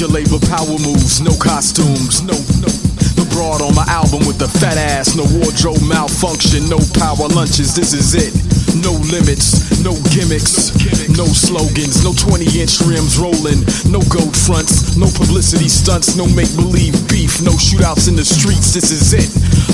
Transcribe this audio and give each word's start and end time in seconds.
Major 0.00 0.12
labor 0.14 0.40
power 0.48 0.80
moves, 0.80 1.20
no 1.20 1.36
costumes, 1.36 2.22
no, 2.22 2.32
no. 2.64 2.72
No 3.20 3.24
broad 3.36 3.60
on 3.60 3.74
my 3.74 3.84
album 3.84 4.24
with 4.24 4.38
the 4.38 4.48
fat 4.48 4.78
ass, 4.78 5.12
no 5.12 5.28
wardrobe 5.28 5.84
malfunction, 5.84 6.64
no 6.72 6.80
power 6.96 7.28
lunches, 7.28 7.76
this 7.76 7.92
is 7.92 8.16
it. 8.16 8.32
No 8.80 8.96
limits, 9.12 9.68
no 9.84 9.92
gimmicks, 10.08 10.72
no 11.12 11.28
slogans, 11.28 12.00
no 12.00 12.16
20 12.16 12.48
inch 12.48 12.80
rims 12.80 13.20
rolling, 13.20 13.60
no 13.92 14.00
gold 14.08 14.32
fronts, 14.32 14.96
no 14.96 15.04
publicity 15.12 15.68
stunts, 15.68 16.16
no 16.16 16.24
make 16.32 16.48
believe 16.56 16.96
beef, 17.04 17.44
no 17.44 17.52
shootouts 17.60 18.08
in 18.08 18.16
the 18.16 18.24
streets, 18.24 18.72
this 18.72 18.88
is 18.88 19.12
it. 19.12 19.28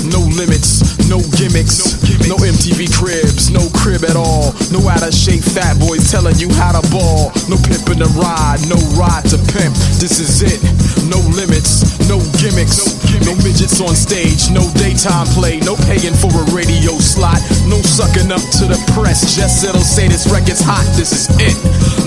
No 0.07 0.23
limits, 0.35 0.81
no 1.09 1.19
gimmicks, 1.35 1.99
no 2.27 2.35
MTV 2.39 2.91
cribs, 2.95 3.49
no 3.49 3.67
crib 3.75 4.03
at 4.03 4.15
all, 4.15 4.53
no 4.71 4.83
out 4.87 5.03
of 5.03 5.13
shape 5.13 5.43
fat 5.43 5.79
boys 5.79 6.11
telling 6.11 6.37
you 6.37 6.47
how 6.55 6.75
to 6.75 6.83
ball, 6.91 7.31
no 7.47 7.57
pimping 7.67 7.99
the 7.99 8.09
ride, 8.15 8.59
no 8.67 8.79
ride 8.95 9.25
to 9.31 9.37
pimp, 9.51 9.75
this 9.99 10.19
is 10.19 10.43
it. 10.43 10.59
No 11.07 11.19
limits, 11.35 11.83
no 12.07 12.19
gimmicks, 12.39 12.99
no 13.23 13.35
midgets 13.43 13.79
on 13.79 13.95
stage, 13.95 14.51
no 14.51 14.63
daytime 14.75 15.27
play, 15.35 15.59
no 15.63 15.75
paying 15.87 16.15
for 16.15 16.31
a 16.31 16.45
radio 16.51 16.95
slot, 16.99 17.39
no 17.67 17.79
sucking 17.81 18.31
up 18.31 18.43
to 18.59 18.67
the 18.67 18.79
press, 18.95 19.35
just 19.35 19.61
settle 19.61 19.81
say 19.81 20.07
this 20.07 20.27
record's 20.27 20.61
hot, 20.61 20.85
this 20.95 21.11
is 21.11 21.25
it. 21.39 21.55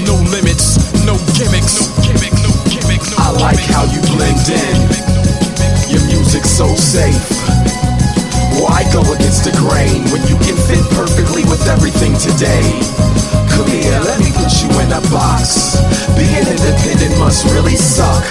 No 0.05 0.17
limits, 0.29 0.77
no 1.05 1.17
gimmicks, 1.37 1.89
I 3.19 3.31
like 3.33 3.61
how 3.61 3.85
you 3.85 4.01
blend 4.13 4.49
in, 4.49 4.79
your 5.89 6.05
music's 6.07 6.51
so 6.51 6.75
safe. 6.75 7.50
Why 8.61 8.85
go 8.93 9.01
against 9.17 9.49
the 9.49 9.57
grain 9.57 10.05
when 10.13 10.21
you 10.29 10.37
can 10.45 10.53
fit 10.69 10.85
perfectly 10.93 11.45
with 11.49 11.65
everything 11.67 12.13
today? 12.21 12.61
Come 13.57 13.67
here, 13.73 13.97
let 14.05 14.21
me 14.21 14.29
put 14.37 14.53
you 14.61 14.69
in 14.85 14.93
a 14.93 15.01
box. 15.09 15.81
Being 16.13 16.45
independent 16.45 17.17
must 17.17 17.49
really 17.57 17.77
suck. 17.77 18.25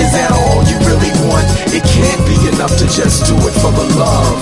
Is 0.00 0.08
that 0.16 0.32
all 0.32 0.64
you 0.64 0.80
really 0.88 1.12
want? 1.28 1.44
It 1.76 1.84
can't 1.84 2.24
be 2.24 2.40
enough 2.48 2.72
to 2.80 2.88
just 2.88 3.28
do 3.28 3.36
it 3.44 3.52
for 3.60 3.68
the 3.76 3.84
love. 4.00 4.40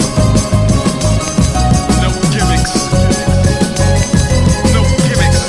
No 1.99 2.15
gimmicks. 2.31 2.87
No 4.71 4.87
gimmicks. 5.03 5.43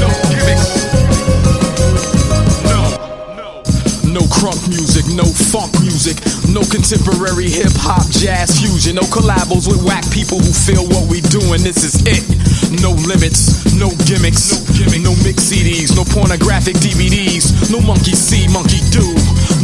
No 0.00 0.08
gimmicks. 0.32 0.68
No. 2.64 2.80
No. 3.36 3.48
No 4.16 4.22
crunk 4.32 4.64
music, 4.72 4.87
no 5.18 5.26
funk 5.50 5.74
music, 5.82 6.14
no 6.46 6.62
contemporary 6.70 7.50
hip 7.50 7.74
hop, 7.74 8.06
jazz 8.06 8.62
fusion, 8.62 8.94
no 8.94 9.02
collabos 9.10 9.66
with 9.66 9.82
whack 9.82 10.06
people 10.14 10.38
who 10.38 10.52
feel 10.54 10.86
what 10.94 11.10
we 11.10 11.18
doing. 11.26 11.58
This 11.58 11.82
is 11.82 11.98
it. 12.06 12.22
No 12.78 12.94
limits, 12.94 13.66
no 13.74 13.90
gimmicks, 14.06 14.54
no, 14.54 14.62
gimmick, 14.78 15.02
no 15.02 15.16
mix 15.26 15.50
CDs, 15.50 15.90
no 15.96 16.06
pornographic 16.06 16.78
DVDs, 16.78 17.50
no 17.72 17.80
monkey 17.82 18.14
see, 18.14 18.46
monkey 18.46 18.78
do, 18.94 19.10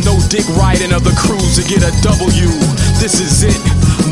no 0.05 0.19
dick 0.29 0.47
riding 0.57 0.93
of 0.93 1.05
the 1.05 1.15
cruise 1.17 1.57
to 1.57 1.63
get 1.67 1.83
a 1.83 1.93
W. 2.03 2.49
This 3.01 3.21
is 3.21 3.45
it. 3.45 3.61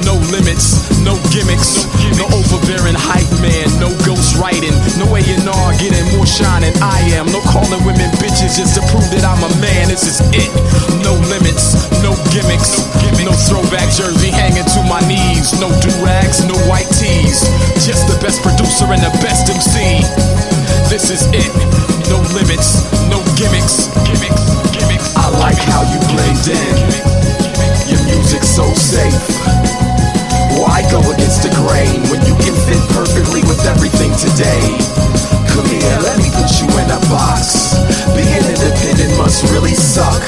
No 0.06 0.16
limits, 0.32 0.88
no 1.04 1.14
gimmicks, 1.30 1.84
no, 2.16 2.24
overbearing 2.32 2.96
hype 2.96 3.28
man, 3.44 3.68
no 3.76 3.92
ghost 4.02 4.40
writing, 4.40 4.72
no 4.96 5.04
A&R 5.12 5.70
getting 5.76 6.06
more 6.16 6.24
shine 6.24 6.64
than 6.64 6.72
I 6.80 6.98
am, 7.12 7.28
no 7.28 7.44
calling 7.44 7.84
women 7.84 8.08
bitches 8.16 8.56
just 8.56 8.74
to 8.78 8.82
prove 8.88 9.04
that 9.12 9.22
I'm 9.22 9.44
a 9.44 9.50
man. 9.60 9.92
This 9.92 10.08
is 10.08 10.18
it. 10.32 10.50
No 11.04 11.14
limits, 11.28 11.76
no 12.00 12.16
gimmicks, 12.32 12.88
no, 13.20 13.36
throwback 13.46 13.92
jersey 13.92 14.32
hanging 14.32 14.64
to 14.64 14.80
my 14.88 15.00
knees, 15.04 15.52
no 15.60 15.68
do 15.84 15.92
rags, 16.00 16.40
no 16.44 16.56
white 16.66 16.88
tees, 16.96 17.44
just 17.84 18.08
the 18.08 18.16
best 18.24 18.40
producer 18.40 18.88
and 18.88 19.02
the 19.02 19.12
best 19.20 19.52
MC. 19.52 20.02
This 20.88 21.10
is 21.10 21.28
it. 21.32 21.52
No 22.08 22.18
limits, 22.34 22.88
no 23.08 23.20
gimmicks, 23.36 23.88
gimmicks, 24.08 24.61
like 25.38 25.58
how 25.58 25.82
you 25.88 25.98
blend 26.12 26.44
in. 26.48 26.76
Your 27.88 28.02
music's 28.08 28.48
so 28.48 28.66
safe. 28.74 29.24
Why 30.58 30.84
go 30.90 31.00
against 31.12 31.42
the 31.42 31.52
grain 31.64 32.02
when 32.12 32.20
you 32.28 32.34
can 32.36 32.54
fit 32.68 32.82
perfectly 32.92 33.40
with 33.48 33.64
everything 33.66 34.12
today? 34.16 34.62
Come 35.52 35.66
here, 35.68 35.96
let 36.04 36.16
me 36.18 36.28
put 36.32 36.48
you 36.60 36.68
in 36.80 36.88
a 36.92 37.00
box. 37.08 37.76
Being 38.16 38.44
independent 38.44 39.16
must 39.18 39.44
really 39.52 39.74
suck. 39.74 40.22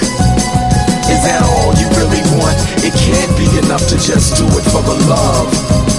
Is 1.08 1.20
that 1.24 1.40
all 1.44 1.72
you 1.76 1.88
really 2.00 2.24
want? 2.36 2.56
It 2.84 2.94
can't 2.96 3.32
be 3.36 3.48
enough 3.64 3.86
to 3.88 3.96
just 3.96 4.36
do 4.36 4.44
it 4.46 4.64
for 4.72 4.82
the 4.82 4.96
love. 5.08 5.93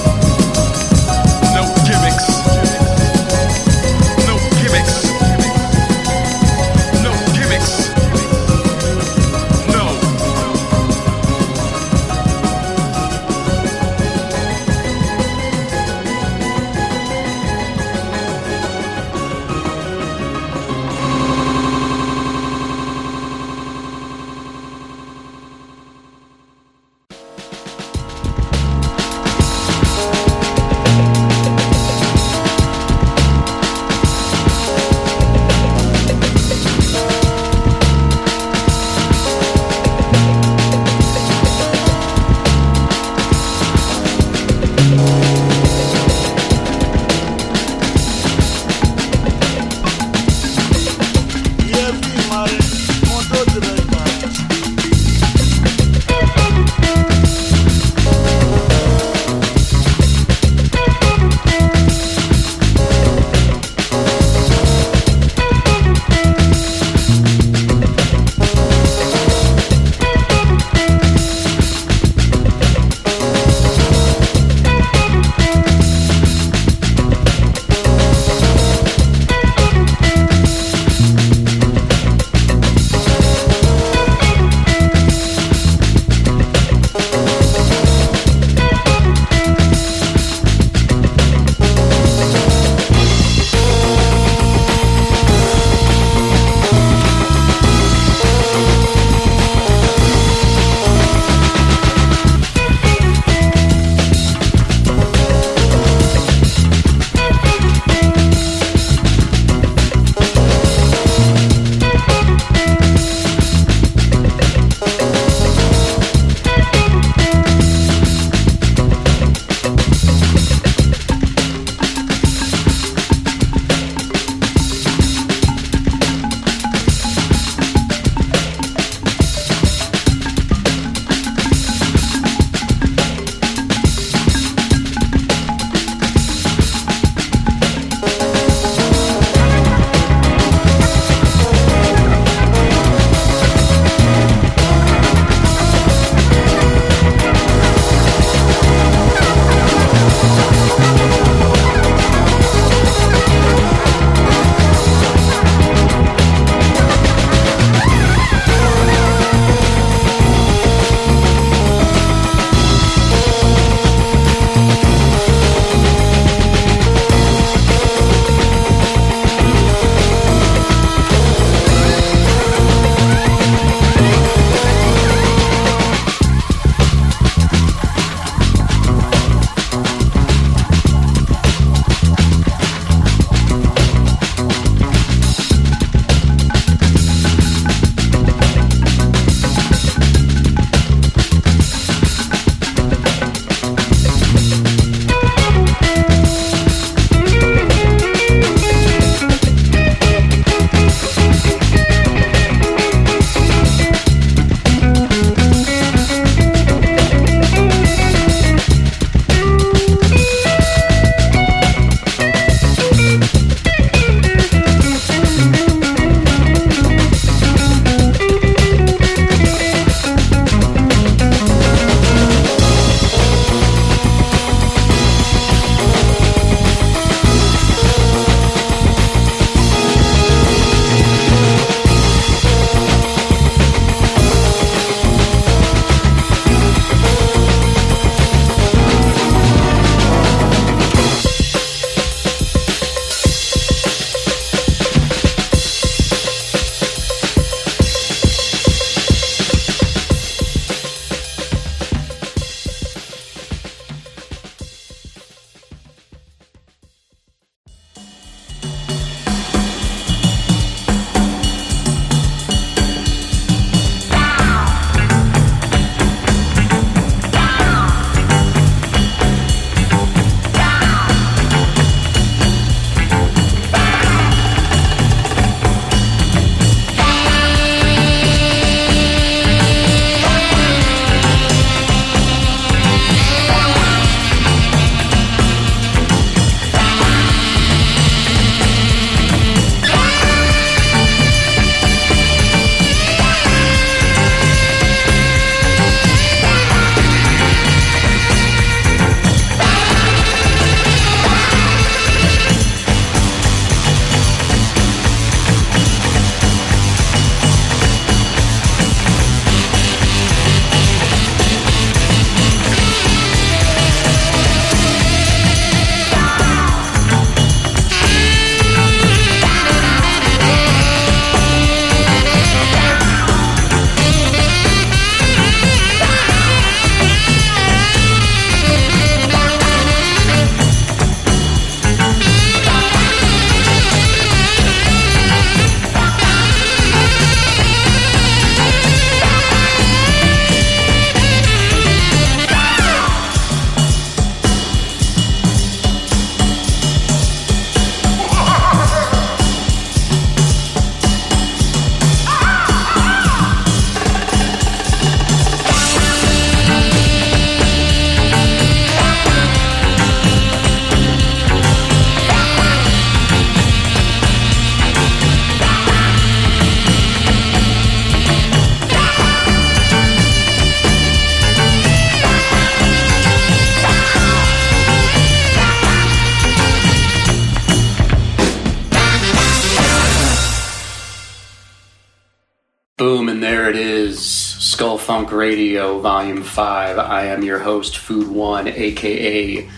Radio, 385.36 386.00
Volume 386.00 386.44
5. 386.44 386.98
I 386.98 387.26
am 387.26 387.44
your 387.44 387.60
host, 387.60 387.98
Food 387.98 388.28
One, 388.28 388.68
aka 388.68 389.70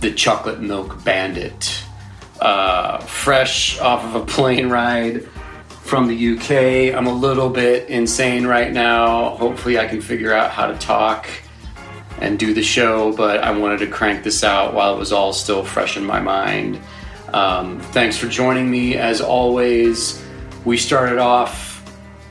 the 0.00 0.12
Chocolate 0.12 0.60
Milk 0.60 1.02
Bandit. 1.04 1.82
Uh, 2.40 2.98
fresh 2.98 3.80
off 3.80 4.04
of 4.04 4.14
a 4.14 4.26
plane 4.26 4.68
ride 4.68 5.26
from 5.82 6.08
the 6.08 6.36
UK. 6.36 6.94
I'm 6.94 7.06
a 7.06 7.12
little 7.12 7.48
bit 7.48 7.88
insane 7.88 8.46
right 8.46 8.72
now. 8.72 9.30
Hopefully, 9.36 9.78
I 9.78 9.86
can 9.86 10.00
figure 10.00 10.32
out 10.32 10.50
how 10.50 10.66
to 10.66 10.76
talk 10.78 11.26
and 12.20 12.38
do 12.38 12.52
the 12.52 12.62
show, 12.62 13.12
but 13.12 13.42
I 13.42 13.50
wanted 13.52 13.78
to 13.78 13.86
crank 13.86 14.22
this 14.22 14.44
out 14.44 14.74
while 14.74 14.94
it 14.94 14.98
was 14.98 15.12
all 15.12 15.32
still 15.32 15.64
fresh 15.64 15.96
in 15.96 16.04
my 16.04 16.20
mind. 16.20 16.78
Um, 17.32 17.80
thanks 17.80 18.16
for 18.16 18.28
joining 18.28 18.70
me. 18.70 18.96
As 18.96 19.20
always, 19.20 20.22
we 20.64 20.76
started 20.76 21.18
off 21.18 21.75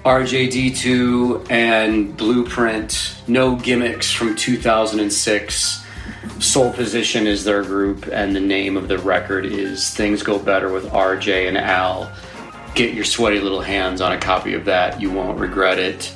RJD2 0.05 1.49
and 1.49 2.15
Blueprint, 2.15 3.15
no 3.27 3.55
gimmicks 3.55 4.11
from 4.11 4.35
2006. 4.35 5.83
Soul 6.37 6.71
Position 6.73 7.25
is 7.25 7.43
their 7.43 7.63
group, 7.63 8.05
and 8.11 8.35
the 8.35 8.39
name 8.39 8.77
of 8.77 8.87
the 8.87 8.99
record 8.99 9.47
is 9.47 9.89
Things 9.89 10.21
Go 10.21 10.37
Better 10.37 10.71
with 10.71 10.85
RJ 10.91 11.47
and 11.47 11.57
Al. 11.57 12.13
Get 12.75 12.93
your 12.93 13.03
sweaty 13.03 13.39
little 13.39 13.61
hands 13.61 13.99
on 13.99 14.11
a 14.11 14.19
copy 14.19 14.53
of 14.53 14.65
that, 14.65 15.01
you 15.01 15.09
won't 15.09 15.39
regret 15.39 15.79
it. 15.79 16.13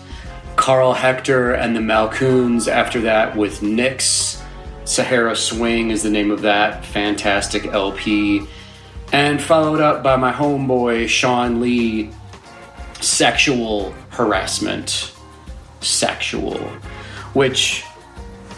Karl 0.56 0.94
Hector 0.94 1.54
and 1.54 1.76
the 1.76 1.80
Malcouns 1.80 2.72
after 2.72 3.02
that 3.02 3.36
with 3.36 3.62
Nyx. 3.62 4.40
Sahara 4.86 5.36
Swing 5.36 5.90
is 5.90 6.04
the 6.04 6.12
name 6.12 6.30
of 6.30 6.42
that 6.44 6.86
fantastic 6.86 7.66
LP. 7.66 8.46
And 9.12 9.42
followed 9.42 9.82
up 9.82 10.04
by 10.04 10.16
my 10.16 10.32
homeboy 10.32 11.08
Shawn 11.08 11.60
Lee, 11.60 12.12
Saxual 13.00 13.94
Harassment. 14.12 15.14
Sexual. 15.82 16.58
Which 17.34 17.84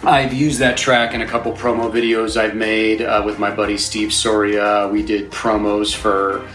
I've 0.03 0.33
used 0.33 0.59
that 0.59 0.77
track 0.77 1.13
in 1.13 1.21
a 1.21 1.27
couple 1.27 1.53
promo 1.53 1.91
videos 1.91 2.35
I've 2.35 2.55
made 2.55 3.03
uh, 3.03 3.21
with 3.23 3.37
my 3.37 3.53
buddy 3.53 3.77
Steve 3.77 4.11
Soria. 4.11 4.87
We 4.91 5.03
did 5.03 5.29
promos 5.31 5.95
for 5.95 6.47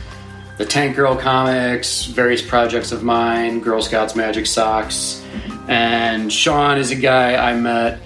the 0.58 0.64
Tank 0.64 0.96
Girl 0.96 1.14
comics, 1.14 2.06
various 2.06 2.42
projects 2.42 2.90
of 2.90 3.04
mine, 3.04 3.60
Girl 3.60 3.80
Scouts 3.80 4.16
Magic 4.16 4.46
Socks. 4.46 5.22
And 5.68 6.32
Shawn 6.32 6.78
is 6.78 6.90
a 6.90 6.96
guy 6.96 7.36
I 7.36 7.54
met 7.56 8.00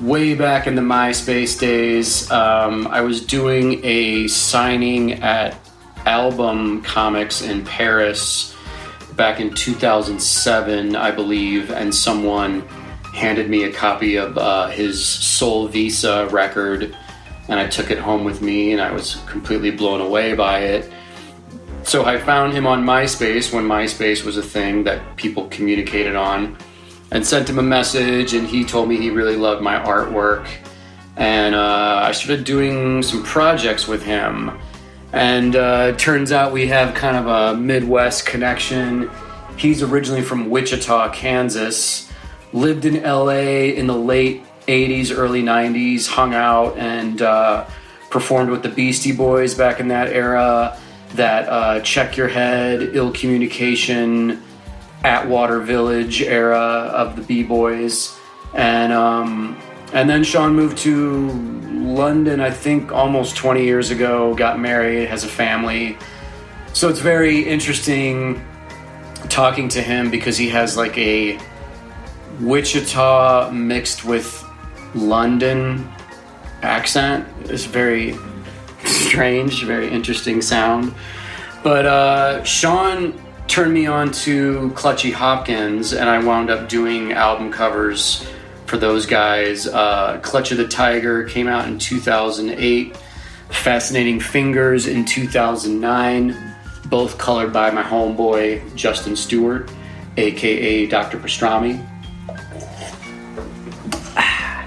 way 0.00 0.34
back 0.34 0.66
in 0.66 0.74
the 0.74 0.82
MySpace 0.82 1.58
days. 1.58 2.30
Um, 2.30 2.86
I 2.88 3.00
was 3.00 3.24
doing 3.24 3.80
a 3.84 4.26
signing 4.28 5.22
at 5.22 5.56
Album 6.04 6.82
Comics 6.82 7.40
in 7.40 7.64
Paris 7.64 8.53
back 9.16 9.40
in 9.40 9.54
2007, 9.54 10.96
I 10.96 11.10
believe, 11.10 11.70
and 11.70 11.94
someone 11.94 12.66
handed 13.12 13.48
me 13.48 13.64
a 13.64 13.72
copy 13.72 14.16
of 14.16 14.36
uh, 14.36 14.68
his 14.68 15.04
Soul 15.04 15.68
Visa 15.68 16.26
record, 16.30 16.96
and 17.48 17.60
I 17.60 17.68
took 17.68 17.90
it 17.90 17.98
home 17.98 18.24
with 18.24 18.42
me, 18.42 18.72
and 18.72 18.80
I 18.80 18.92
was 18.92 19.16
completely 19.26 19.70
blown 19.70 20.00
away 20.00 20.34
by 20.34 20.60
it. 20.60 20.92
So 21.84 22.04
I 22.04 22.18
found 22.18 22.54
him 22.54 22.66
on 22.66 22.84
MySpace 22.84 23.52
when 23.52 23.64
MySpace 23.64 24.24
was 24.24 24.36
a 24.36 24.42
thing 24.42 24.84
that 24.84 25.16
people 25.16 25.48
communicated 25.48 26.16
on, 26.16 26.56
and 27.12 27.24
sent 27.24 27.48
him 27.48 27.58
a 27.58 27.62
message, 27.62 28.34
and 28.34 28.46
he 28.46 28.64
told 28.64 28.88
me 28.88 28.96
he 28.96 29.10
really 29.10 29.36
loved 29.36 29.62
my 29.62 29.76
artwork, 29.76 30.48
and 31.16 31.54
uh, 31.54 32.00
I 32.02 32.12
started 32.12 32.44
doing 32.44 33.02
some 33.02 33.22
projects 33.22 33.86
with 33.86 34.02
him. 34.02 34.58
And 35.14 35.54
uh, 35.54 35.92
turns 35.92 36.32
out 36.32 36.52
we 36.52 36.66
have 36.66 36.92
kind 36.92 37.16
of 37.16 37.28
a 37.28 37.56
Midwest 37.56 38.26
connection. 38.26 39.08
He's 39.56 39.80
originally 39.80 40.22
from 40.22 40.50
Wichita, 40.50 41.12
Kansas, 41.12 42.10
lived 42.52 42.84
in 42.84 43.00
LA 43.00 43.70
in 43.76 43.86
the 43.86 43.96
late 43.96 44.42
80s, 44.66 45.16
early 45.16 45.40
90s, 45.40 46.08
hung 46.08 46.34
out 46.34 46.76
and 46.78 47.22
uh, 47.22 47.64
performed 48.10 48.50
with 48.50 48.64
the 48.64 48.68
Beastie 48.68 49.12
Boys 49.12 49.54
back 49.54 49.78
in 49.78 49.86
that 49.88 50.08
era. 50.08 50.76
That 51.10 51.48
uh, 51.48 51.80
Check 51.82 52.16
Your 52.16 52.26
Head, 52.26 52.96
Ill 52.96 53.12
Communication, 53.12 54.42
Atwater 55.04 55.60
Village 55.60 56.22
era 56.22 56.58
of 56.58 57.14
the 57.14 57.22
B 57.22 57.44
Boys. 57.44 58.18
And, 58.52 58.92
um, 58.92 59.56
and 59.94 60.10
then 60.10 60.24
Shawn 60.24 60.56
moved 60.56 60.78
to 60.78 61.30
London, 61.70 62.40
I 62.40 62.50
think 62.50 62.90
almost 62.90 63.36
20 63.36 63.64
years 63.64 63.90
ago, 63.90 64.34
got 64.34 64.58
married, 64.58 65.08
has 65.08 65.22
a 65.22 65.28
family. 65.28 65.96
So 66.72 66.88
it's 66.88 66.98
very 66.98 67.42
interesting 67.42 68.44
talking 69.28 69.68
to 69.68 69.80
him 69.80 70.10
because 70.10 70.36
he 70.36 70.48
has 70.48 70.76
like 70.76 70.98
a 70.98 71.38
Wichita 72.40 73.52
mixed 73.52 74.04
with 74.04 74.44
London 74.96 75.88
accent. 76.62 77.24
It's 77.44 77.64
very 77.64 78.16
strange, 78.84 79.62
very 79.62 79.88
interesting 79.88 80.42
sound. 80.42 80.92
But 81.62 81.86
uh, 81.86 82.42
Shawn 82.42 83.14
turned 83.46 83.72
me 83.72 83.86
on 83.86 84.10
to 84.10 84.72
Clutchy 84.74 85.12
Hopkins, 85.12 85.92
and 85.92 86.10
I 86.10 86.18
wound 86.18 86.50
up 86.50 86.68
doing 86.68 87.12
album 87.12 87.52
covers 87.52 88.26
for 88.66 88.76
those 88.76 89.06
guys. 89.06 89.66
Uh, 89.66 90.18
Clutch 90.22 90.50
of 90.52 90.58
the 90.58 90.68
Tiger 90.68 91.24
came 91.24 91.48
out 91.48 91.68
in 91.68 91.78
2008, 91.78 92.96
Fascinating 93.50 94.20
Fingers 94.20 94.86
in 94.86 95.04
2009, 95.04 96.36
both 96.86 97.18
colored 97.18 97.52
by 97.52 97.70
my 97.70 97.82
homeboy 97.82 98.74
Justin 98.74 99.16
Stewart, 99.16 99.70
aka 100.16 100.86
Dr. 100.86 101.18
Pastrami. 101.18 101.84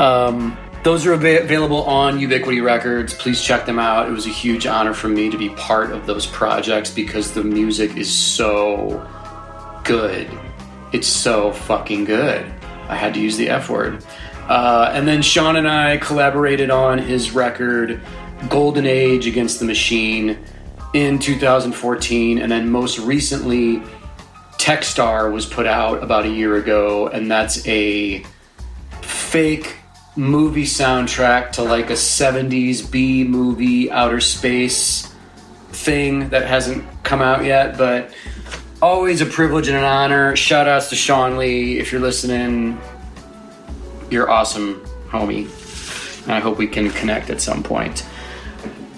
Um, 0.00 0.56
those 0.82 1.04
are 1.04 1.12
ava- 1.12 1.42
available 1.42 1.82
on 1.82 2.18
Ubiquity 2.18 2.62
Records. 2.62 3.12
Please 3.12 3.42
check 3.42 3.66
them 3.66 3.78
out. 3.78 4.08
It 4.08 4.12
was 4.12 4.24
a 4.24 4.30
huge 4.30 4.64
honor 4.64 4.94
for 4.94 5.08
me 5.08 5.28
to 5.28 5.36
be 5.36 5.50
part 5.50 5.90
of 5.90 6.06
those 6.06 6.26
projects 6.26 6.90
because 6.90 7.32
the 7.32 7.44
music 7.44 7.98
is 7.98 8.10
so 8.10 9.06
good. 9.84 10.26
It's 10.92 11.06
so 11.06 11.52
fucking 11.52 12.06
good. 12.06 12.50
I 12.90 12.96
had 12.96 13.14
to 13.14 13.20
use 13.20 13.36
the 13.36 13.48
F 13.48 13.70
word. 13.70 14.04
Uh, 14.48 14.90
and 14.92 15.06
then 15.06 15.22
Shawn 15.22 15.56
and 15.56 15.68
I 15.68 15.98
collaborated 15.98 16.70
on 16.70 16.98
his 16.98 17.30
record 17.30 18.00
Golden 18.48 18.84
Age 18.84 19.26
Against 19.26 19.60
the 19.60 19.64
Machine 19.64 20.38
in 20.92 21.18
2014. 21.18 22.38
And 22.38 22.50
then 22.50 22.68
most 22.68 22.98
recently, 22.98 23.82
Techstar 24.58 25.32
was 25.32 25.46
put 25.46 25.66
out 25.66 26.02
about 26.02 26.26
a 26.26 26.28
year 26.28 26.56
ago, 26.56 27.06
and 27.06 27.30
that's 27.30 27.66
a 27.66 28.24
fake 29.00 29.76
movie 30.16 30.64
soundtrack 30.64 31.52
to 31.52 31.62
like 31.62 31.90
a 31.90 31.94
70s 31.94 32.90
B 32.90 33.24
movie 33.24 33.90
outer 33.90 34.20
space 34.20 35.14
thing 35.70 36.28
that 36.30 36.46
hasn't 36.46 36.84
come 37.04 37.22
out 37.22 37.44
yet, 37.44 37.78
but 37.78 38.10
always 38.82 39.20
a 39.20 39.26
privilege 39.26 39.68
and 39.68 39.76
an 39.76 39.84
honor. 39.84 40.34
Shout 40.36 40.68
outs 40.68 40.88
to 40.90 40.96
Shawn 40.96 41.36
Lee. 41.36 41.78
If 41.78 41.92
you're 41.92 42.00
listening, 42.00 42.80
you're 44.10 44.30
awesome, 44.30 44.84
homie. 45.08 45.48
And 46.24 46.32
I 46.32 46.40
hope 46.40 46.58
we 46.58 46.66
can 46.66 46.90
connect 46.90 47.30
at 47.30 47.40
some 47.40 47.62
point. 47.62 48.06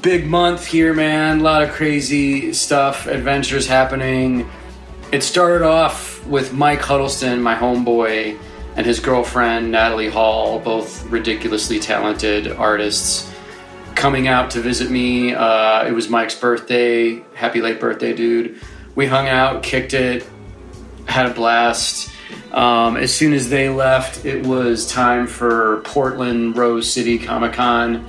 Big 0.01 0.27
month 0.27 0.67
here, 0.67 0.95
man. 0.95 1.41
A 1.41 1.43
lot 1.43 1.63
of 1.63 1.71
crazy 1.71 2.53
stuff, 2.53 3.07
adventures 3.07 3.67
happening. 3.67 4.49
It 5.13 5.23
started 5.23 5.65
off 5.65 6.27
with 6.27 6.53
Mike 6.53 6.81
Huddleston, 6.81 7.43
my 7.43 7.55
homeboy, 7.55 8.39
and 8.77 8.87
his 8.87 8.99
girlfriend, 8.99 9.71
Natalie 9.71 10.09
Hall, 10.09 10.59
both 10.59 11.05
ridiculously 11.07 11.79
talented 11.79 12.51
artists, 12.51 13.31
coming 13.95 14.27
out 14.27 14.51
to 14.53 14.61
visit 14.61 14.91
me. 14.91 15.35
Uh, 15.35 15.85
it 15.87 15.93
was 15.93 16.09
Mike's 16.09 16.35
birthday. 16.35 17.23
Happy 17.35 17.61
late 17.61 17.79
birthday, 17.79 18.15
dude. 18.15 18.61
We 18.95 19.07
hung 19.07 19.29
out, 19.29 19.63
kicked 19.63 19.95
it, 19.95 20.27
had 21.07 21.27
a 21.27 21.35
blast. 21.35 22.11
Um, 22.53 22.97
as 22.97 23.15
soon 23.15 23.33
as 23.33 23.49
they 23.49 23.71
left, 23.71 24.25
it 24.27 24.47
was 24.47 24.87
time 24.87 25.27
for 25.27 25.81
Portland 25.85 26.57
Rose 26.57 26.93
City 26.93 27.19
Comic 27.19 27.55
Con, 27.55 28.01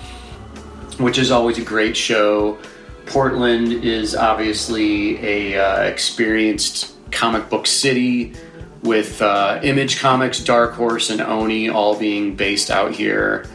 which 0.97 1.17
is 1.17 1.31
always 1.31 1.57
a 1.57 1.63
great 1.63 1.95
show. 1.95 2.57
Portland 3.05 3.71
is 3.71 4.15
obviously 4.15 5.17
a 5.25 5.57
uh, 5.57 5.83
experienced 5.83 6.93
comic 7.11 7.49
book 7.49 7.67
city 7.67 8.33
with 8.81 9.21
uh, 9.21 9.59
Image 9.63 9.99
Comics, 9.99 10.43
Dark 10.43 10.73
Horse, 10.73 11.09
and 11.09 11.21
Oni 11.21 11.69
all 11.69 11.97
being 11.97 12.35
based 12.35 12.69
out 12.69 12.93
here. 12.93 13.45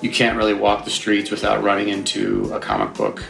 You 0.00 0.10
can't 0.10 0.36
really 0.36 0.54
walk 0.54 0.84
the 0.84 0.90
streets 0.90 1.30
without 1.30 1.64
running 1.64 1.88
into 1.88 2.52
a 2.52 2.60
comic 2.60 2.94
book 2.94 3.24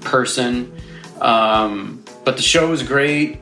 person. 0.00 0.72
Um, 1.20 2.01
but 2.24 2.36
the 2.36 2.42
show 2.42 2.70
was 2.70 2.82
great. 2.82 3.40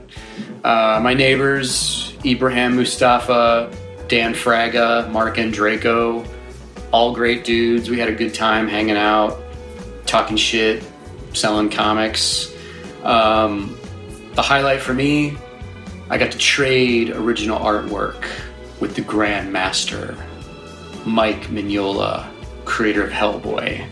Uh, 0.64 1.00
my 1.02 1.14
neighbors, 1.14 2.14
Ibrahim 2.24 2.76
Moustafa, 2.76 3.74
Dan 4.08 4.34
Fraga, 4.34 5.10
Marc 5.10 5.36
Andreyko, 5.36 6.26
all 6.92 7.14
great 7.14 7.44
dudes. 7.44 7.88
We 7.88 7.98
had 7.98 8.08
a 8.08 8.14
good 8.14 8.34
time 8.34 8.68
hanging 8.68 8.96
out, 8.96 9.40
talking 10.06 10.36
shit, 10.36 10.84
selling 11.32 11.70
comics. 11.70 12.54
Um, 13.02 13.76
the 14.34 14.42
highlight 14.42 14.80
for 14.80 14.94
me 14.94 15.36
I 16.10 16.18
got 16.18 16.32
to 16.32 16.38
trade 16.38 17.10
original 17.10 17.56
artwork 17.56 18.24
with 18.80 18.96
the 18.96 19.00
Grand 19.00 19.52
Master, 19.52 20.16
Mike 21.06 21.42
Mignola, 21.42 22.28
creator 22.64 23.04
of 23.04 23.12
Hellboy. 23.12 23.86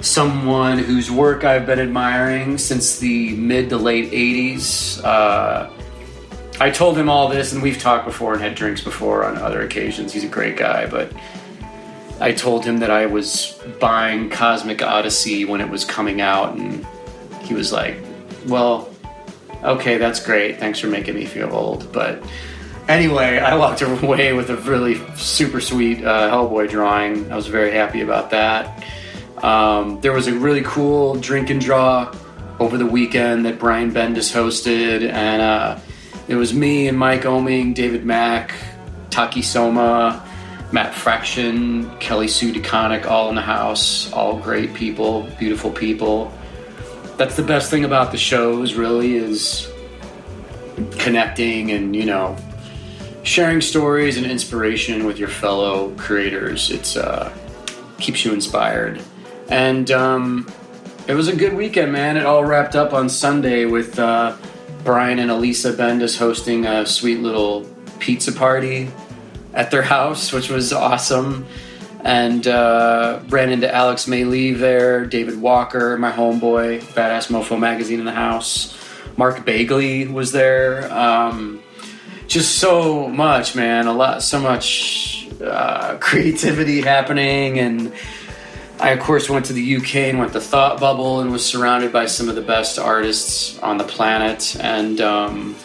Someone 0.00 0.78
whose 0.78 1.10
work 1.10 1.44
I've 1.44 1.66
been 1.66 1.80
admiring 1.80 2.58
since 2.58 2.98
the 2.98 3.34
mid 3.36 3.70
to 3.70 3.76
late 3.76 4.12
80s. 4.12 5.02
Uh, 5.04 5.70
I 6.60 6.70
told 6.70 6.96
him 6.96 7.08
all 7.08 7.28
this, 7.28 7.52
and 7.52 7.62
we've 7.62 7.78
talked 7.78 8.04
before 8.04 8.32
and 8.32 8.42
had 8.42 8.54
drinks 8.54 8.80
before 8.80 9.24
on 9.24 9.36
other 9.36 9.62
occasions. 9.62 10.12
He's 10.12 10.24
a 10.24 10.28
great 10.28 10.56
guy, 10.56 10.86
but 10.86 11.12
I 12.20 12.32
told 12.32 12.64
him 12.64 12.78
that 12.78 12.90
I 12.90 13.06
was 13.06 13.60
buying 13.78 14.28
Cosmic 14.28 14.82
Odyssey 14.82 15.44
when 15.44 15.60
it 15.60 15.68
was 15.68 15.84
coming 15.84 16.20
out, 16.20 16.56
and 16.56 16.84
he 17.42 17.54
was 17.54 17.72
like, 17.72 17.96
Well, 18.46 18.88
okay, 19.62 19.98
that's 19.98 20.24
great. 20.24 20.58
Thanks 20.58 20.80
for 20.80 20.88
making 20.88 21.14
me 21.14 21.26
feel 21.26 21.52
old. 21.54 21.92
But 21.92 22.22
anyway, 22.88 23.38
I 23.38 23.56
walked 23.56 23.82
away 23.82 24.32
with 24.32 24.50
a 24.50 24.56
really 24.56 24.96
super 25.16 25.60
sweet 25.60 26.04
uh, 26.04 26.30
Hellboy 26.30 26.68
drawing. 26.70 27.30
I 27.30 27.36
was 27.36 27.46
very 27.46 27.70
happy 27.70 28.00
about 28.00 28.30
that. 28.30 28.84
Um, 29.42 30.00
there 30.00 30.12
was 30.12 30.26
a 30.26 30.34
really 30.34 30.62
cool 30.62 31.16
drink 31.16 31.50
and 31.50 31.60
draw 31.60 32.14
over 32.60 32.76
the 32.76 32.86
weekend 32.86 33.46
that 33.46 33.58
Brian 33.58 33.92
Bendis 33.92 34.32
hosted, 34.34 35.08
and 35.08 35.42
uh, 35.42 35.78
it 36.26 36.34
was 36.34 36.52
me 36.52 36.88
and 36.88 36.98
Mike 36.98 37.22
Oeming, 37.22 37.74
David 37.74 38.04
Mack, 38.04 38.54
Taki 39.10 39.42
Soma, 39.42 40.24
Matt 40.72 40.94
Fraction, 40.94 41.90
Kelly 41.98 42.28
Sue 42.28 42.52
DeConnick, 42.52 43.06
all 43.06 43.30
in 43.30 43.34
the 43.34 43.42
house. 43.42 44.12
All 44.12 44.38
great 44.38 44.74
people, 44.74 45.28
beautiful 45.38 45.70
people. 45.70 46.32
That's 47.16 47.36
the 47.36 47.42
best 47.42 47.70
thing 47.70 47.84
about 47.84 48.12
the 48.12 48.18
shows, 48.18 48.74
really, 48.74 49.16
is 49.16 49.70
connecting 50.98 51.72
and 51.72 51.96
you 51.96 52.04
know 52.04 52.36
sharing 53.22 53.60
stories 53.60 54.16
and 54.16 54.26
inspiration 54.26 55.04
with 55.04 55.18
your 55.18 55.28
fellow 55.28 55.90
creators. 55.96 56.70
It's 56.70 56.96
uh, 56.96 57.34
keeps 57.98 58.24
you 58.24 58.32
inspired, 58.32 59.02
and 59.48 59.90
um, 59.90 60.46
it 61.06 61.14
was 61.14 61.28
a 61.28 61.36
good 61.36 61.54
weekend, 61.54 61.92
man. 61.92 62.16
It 62.16 62.26
all 62.26 62.44
wrapped 62.44 62.76
up 62.76 62.92
on 62.92 63.08
Sunday 63.08 63.64
with 63.64 63.98
uh, 63.98 64.36
Brian 64.84 65.18
and 65.18 65.30
Alisa 65.30 65.74
Bendis 65.74 66.18
hosting 66.18 66.66
a 66.66 66.84
sweet 66.86 67.20
little 67.20 67.66
pizza 67.98 68.32
party 68.32 68.90
at 69.54 69.70
their 69.70 69.82
house, 69.96 70.32
which 70.32 70.48
was 70.48 70.72
awesome. 70.72 71.46
And 72.04 72.46
uh, 72.46 73.20
ran 73.28 73.50
into 73.50 73.72
Alex 73.74 74.06
Maleev 74.06 74.58
there, 74.58 75.04
David 75.04 75.40
Walker, 75.40 75.98
my 75.98 76.12
homeboy, 76.12 76.80
BadAzz 76.80 77.28
MoFo 77.28 77.58
magazine 77.58 77.98
in 77.98 78.04
the 78.04 78.12
house. 78.12 78.78
Mark 79.16 79.44
Bagley 79.44 80.06
was 80.06 80.30
there. 80.30 80.90
Um, 80.92 81.60
just 82.28 82.58
so 82.58 83.08
much, 83.08 83.56
man. 83.56 83.88
A 83.88 83.92
lot, 83.92 84.22
so 84.22 84.38
much 84.38 85.28
uh, 85.42 85.96
creativity 86.00 86.80
happening, 86.82 87.58
and 87.58 87.92
I 88.80 88.90
of 88.90 89.00
course 89.00 89.28
went 89.28 89.46
to 89.46 89.52
the 89.52 89.76
UK 89.76 89.96
and 89.96 90.18
went 90.18 90.32
to 90.34 90.40
Thought 90.40 90.78
Bubble 90.78 91.20
and 91.20 91.32
was 91.32 91.44
surrounded 91.44 91.92
by 91.92 92.06
some 92.06 92.28
of 92.28 92.36
the 92.36 92.42
best 92.42 92.78
artists 92.78 93.58
on 93.58 93.76
the 93.76 93.84
planet. 93.84 94.56
And 94.60 95.00
um, 95.00 95.56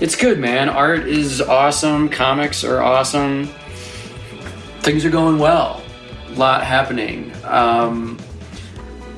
it's 0.00 0.16
good, 0.16 0.38
man. 0.38 0.68
Art 0.68 1.06
is 1.06 1.42
awesome. 1.42 2.08
Comics 2.08 2.64
are 2.64 2.80
awesome. 2.80 3.46
Things 4.80 5.04
are 5.04 5.10
going 5.10 5.38
well. 5.38 5.82
A 6.28 6.32
lot 6.32 6.64
happening, 6.64 7.32
um, 7.44 8.16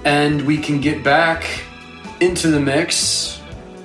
and 0.05 0.47
we 0.47 0.57
can 0.57 0.81
get 0.81 1.05
back 1.05 1.63
into 2.21 2.49
the 2.49 2.59
mix. 2.59 3.41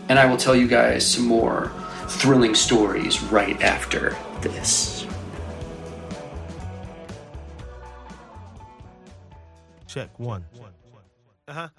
And 0.07 0.17
I 0.17 0.25
will 0.25 0.37
tell 0.37 0.55
you 0.55 0.67
guys 0.67 1.05
some 1.05 1.25
more 1.25 1.71
thrilling 2.07 2.55
stories 2.55 3.21
right 3.23 3.61
after 3.61 4.15
this. 4.41 4.94
Check 9.95 10.19
one. 10.19 10.43
Uh 11.47 11.53
huh. 11.53 11.69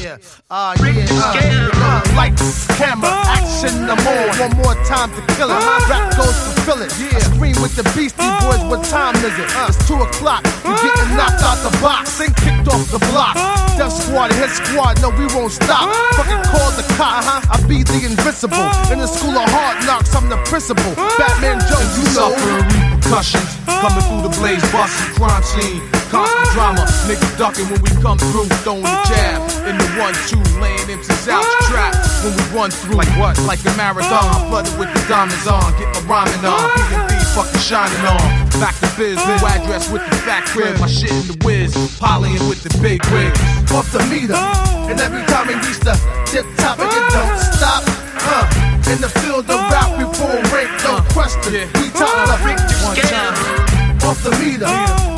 Yeah, 0.00 0.18
uh, 0.48 0.76
yeah, 0.78 1.70
uh, 1.74 2.14
lights, 2.14 2.68
camera, 2.76 3.10
action, 3.10 3.90
I'm 3.90 3.98
on. 3.98 4.38
One 4.38 4.56
more 4.58 4.74
time 4.84 5.10
to 5.10 5.34
kill 5.34 5.50
it. 5.50 5.54
Rap 5.90 6.16
goes 6.16 6.57
fill 6.68 6.84
it. 6.84 6.92
Yeah, 7.00 7.16
scream 7.32 7.56
with 7.64 7.72
the 7.80 7.84
Beastie 7.96 8.28
Boys. 8.44 8.60
What 8.68 8.84
time 8.84 9.16
is 9.24 9.32
it? 9.40 9.48
It's 9.64 9.80
two 9.88 9.96
o'clock. 9.96 10.44
You 10.68 10.76
getting 10.76 11.16
knocked 11.16 11.40
out 11.40 11.56
the 11.64 11.72
box 11.80 12.20
and 12.20 12.36
kicked 12.36 12.68
off 12.68 12.84
the 12.92 13.00
block. 13.08 13.34
Death 13.80 13.96
Squad, 13.96 14.28
Hit 14.36 14.52
Squad, 14.52 15.00
no, 15.00 15.08
we 15.16 15.24
won't 15.32 15.52
stop. 15.52 15.88
Fucking 16.20 16.44
call 16.52 16.68
the 16.76 16.84
cop. 17.00 17.24
I 17.48 17.56
be 17.64 17.80
the 17.88 18.04
invincible. 18.04 18.68
In 18.92 19.00
the 19.00 19.08
school 19.08 19.32
of 19.32 19.48
hard 19.48 19.80
knocks, 19.86 20.12
I'm 20.14 20.28
the 20.28 20.36
principal. 20.44 20.92
Batman 21.16 21.56
Jones, 21.64 21.92
you 21.96 22.06
know. 22.12 22.36
Repercussions 22.36 23.48
coming 23.64 24.04
through 24.04 24.28
the 24.28 24.34
blaze, 24.36 24.60
busting 24.68 25.16
crime 25.16 25.42
scene. 25.42 25.80
Constant 26.12 26.48
drama, 26.52 26.84
niggas 27.08 27.32
ducking 27.36 27.68
when 27.68 27.80
we 27.80 27.92
come 28.00 28.18
through, 28.18 28.48
throwing 28.64 28.84
the 28.84 29.00
jab 29.08 29.40
in 29.68 29.76
the 29.76 29.88
one 30.00 30.16
two, 30.28 30.40
laying 30.60 30.88
MCs 30.88 31.28
out 31.28 31.44
the 31.44 31.58
trap 31.68 31.92
when 32.24 32.32
we 32.32 32.44
run 32.58 32.70
through. 32.70 32.98
Like 32.98 33.12
what? 33.14 33.38
Like 33.46 33.62
a 33.62 33.72
marathon, 33.78 34.50
flooded 34.50 34.74
with 34.78 34.90
the 34.90 35.02
diamonds 35.06 35.46
on, 35.46 35.70
get 35.78 35.86
my 35.94 36.26
rhyming 36.26 36.42
on, 36.42 36.66
B&B 36.74 37.14
fucking 37.38 37.62
shining 37.62 38.02
on. 38.02 38.18
Back 38.58 38.74
to 38.82 38.90
biz, 38.98 39.16
new 39.22 39.38
address 39.46 39.86
with 39.90 40.02
the 40.10 40.16
fat 40.26 40.44
crib, 40.50 40.74
my 40.82 40.90
shit 40.90 41.14
in 41.14 41.24
the 41.30 41.38
whiz, 41.46 41.70
polying 42.02 42.42
with 42.50 42.66
the 42.66 42.72
big 42.82 42.98
wigs. 43.14 43.38
off 43.70 43.86
the 43.94 44.02
meter. 44.10 44.34
And 44.90 44.98
every 44.98 45.22
time 45.30 45.46
we 45.46 45.54
reach 45.62 45.78
the 45.86 45.94
tip 46.26 46.46
top, 46.58 46.82
it 46.82 46.90
don't 47.14 47.38
stop. 47.38 47.82
Huh. 48.26 48.90
In 48.90 48.98
the 49.00 49.08
field 49.22 49.46
of 49.46 49.60
rap, 49.70 49.94
we 49.94 50.04
pull 50.18 50.34
rank, 50.50 50.70
no 50.82 50.98
question. 51.14 51.54
Yeah. 51.54 51.70
We 51.78 51.92
top 51.94 52.10
the 52.26 52.38
One 52.82 52.96
time. 52.96 53.36
off 54.02 54.18
the 54.24 54.32
meter. 54.42 54.66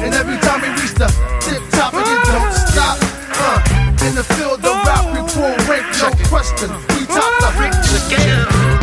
And 0.04 0.12
every 0.12 0.36
time 0.44 0.60
we 0.60 0.68
reach 0.76 0.94
the 0.94 1.08
tip 1.40 1.62
top, 1.72 1.94
and 1.94 2.04
it 2.04 2.20
don't 2.28 2.52
stop. 2.52 2.98
Huh. 3.32 3.80
In 4.06 4.14
the 4.14 4.24
field 4.34 4.60
of 4.60 4.74
rap, 4.84 5.04
we 5.14 5.20
pull 5.32 5.54
rank, 5.70 5.86
no 6.02 6.10
question. 6.28 6.68
We 6.96 6.99
top 7.14 7.32
the 7.40 7.50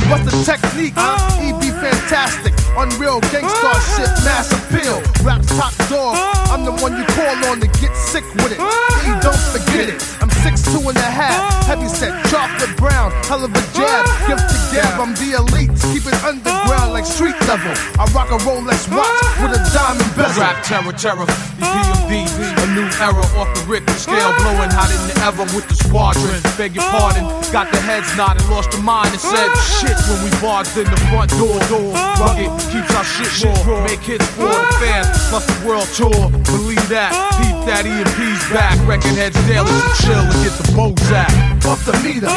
What's 0.09 0.25
the 0.25 0.43
technique? 0.43 0.93
EB 0.97 1.61
fantastic. 1.81 2.46
Unreal 2.77 3.19
gangsta 3.33 3.73
ah. 3.73 3.81
shit, 3.97 4.11
mass 4.21 4.53
appeal. 4.53 5.01
Rap 5.25 5.41
top 5.57 5.73
dog. 5.89 6.13
Ah. 6.13 6.53
I'm 6.53 6.63
the 6.63 6.71
one 6.77 6.93
you 6.93 7.05
call 7.17 7.33
on 7.49 7.59
to 7.59 7.67
get 7.81 7.89
sick 7.97 8.23
with 8.37 8.53
it. 8.53 8.61
Ah. 8.61 9.09
E, 9.09 9.17
don't 9.17 9.43
forget 9.49 9.89
it. 9.89 9.97
I'm 10.21 10.29
six 10.45 10.61
two 10.61 10.85
and 10.85 10.97
a 10.97 11.09
half. 11.09 11.65
Heavy 11.65 11.89
set, 11.89 12.13
chocolate 12.29 12.77
brown. 12.77 13.09
Hell 13.25 13.43
of 13.43 13.49
a 13.49 13.63
jab. 13.73 14.05
Gift 14.29 14.45
to 14.53 14.57
gab. 14.69 15.01
I'm 15.01 15.17
the 15.17 15.41
elite. 15.41 15.73
Keep 15.89 16.05
it 16.05 16.17
underground 16.21 16.93
like 16.93 17.05
street 17.05 17.37
level. 17.49 17.73
I 17.97 18.05
rock 18.13 18.29
a 18.29 18.37
Rolex 18.45 18.85
watch 18.93 19.09
with 19.41 19.57
a 19.57 19.61
diamond 19.73 20.11
bezel. 20.13 20.43
Rap 20.43 20.61
terror, 20.61 20.93
terror, 20.93 21.25
EPMD, 21.57 22.29
a 22.61 22.65
new 22.77 22.87
era 23.01 23.25
off 23.41 23.49
the 23.57 23.63
Richter 23.65 23.97
scale, 23.97 24.33
blowing 24.43 24.69
hot 24.69 24.93
in 24.93 25.01
the 25.09 25.15
ever 25.25 25.45
with 25.55 25.67
the 25.67 25.75
squadron. 25.75 26.41
Beg 26.57 26.75
your 26.75 26.85
pardon, 26.93 27.25
got 27.51 27.71
the 27.71 27.81
heads 27.81 28.09
nodded, 28.17 28.45
lost 28.49 28.71
the 28.71 28.81
mind 28.81 29.09
and 29.11 29.21
said 29.21 29.49
shit 29.81 29.97
when 30.09 30.19
we 30.23 30.31
barged 30.41 30.77
in 30.77 30.85
the 30.85 30.99
front 31.09 31.31
door. 31.31 31.57
door. 31.71 31.93
Rugged, 32.19 32.51
keeps 32.71 32.91
our 32.95 33.03
shit 33.03 33.31
raw, 33.65 33.83
make 33.83 33.99
hits 33.99 34.25
for 34.35 34.47
the 34.47 34.67
fans, 34.79 35.07
plus 35.29 35.45
the 35.45 35.57
world 35.67 35.87
tour. 35.95 36.29
Believe 36.43 36.83
that, 36.89 37.11
peep 37.39 37.55
that 37.67 37.87
EMP's 37.87 38.43
back, 38.51 38.75
wrecking 38.87 39.15
heads 39.15 39.37
daily, 39.47 39.67
so 39.67 40.07
chill 40.07 40.23
and 40.23 40.39
get 40.43 40.53
the 40.59 40.67
Bozak. 40.75 41.31
off 41.65 41.83
the 41.85 41.95
meter. 42.03 42.27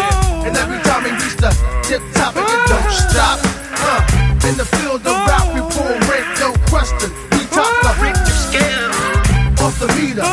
And 0.47 0.57
every 0.57 0.79
time 0.87 1.05
we 1.05 1.12
reach 1.19 1.37
the 1.37 1.51
tip 1.83 2.03
top, 2.14 2.37
and 2.37 2.47
it 2.47 2.62
don't 2.71 2.93
stop. 2.95 3.38
Uh, 3.81 4.49
in 4.49 4.55
the 4.57 4.66
field 4.79 5.03
of 5.03 5.16
rap, 5.27 5.47
we 5.55 5.61
pull 5.66 5.95
rank, 6.07 6.27
no 6.38 6.55
question. 6.71 7.11
We 7.35 7.43
top 7.51 7.71
the 7.83 7.93
Richter 7.99 8.37
scale. 8.47 8.93
Off 9.66 9.79
the 9.79 9.88
meter. 9.99 10.25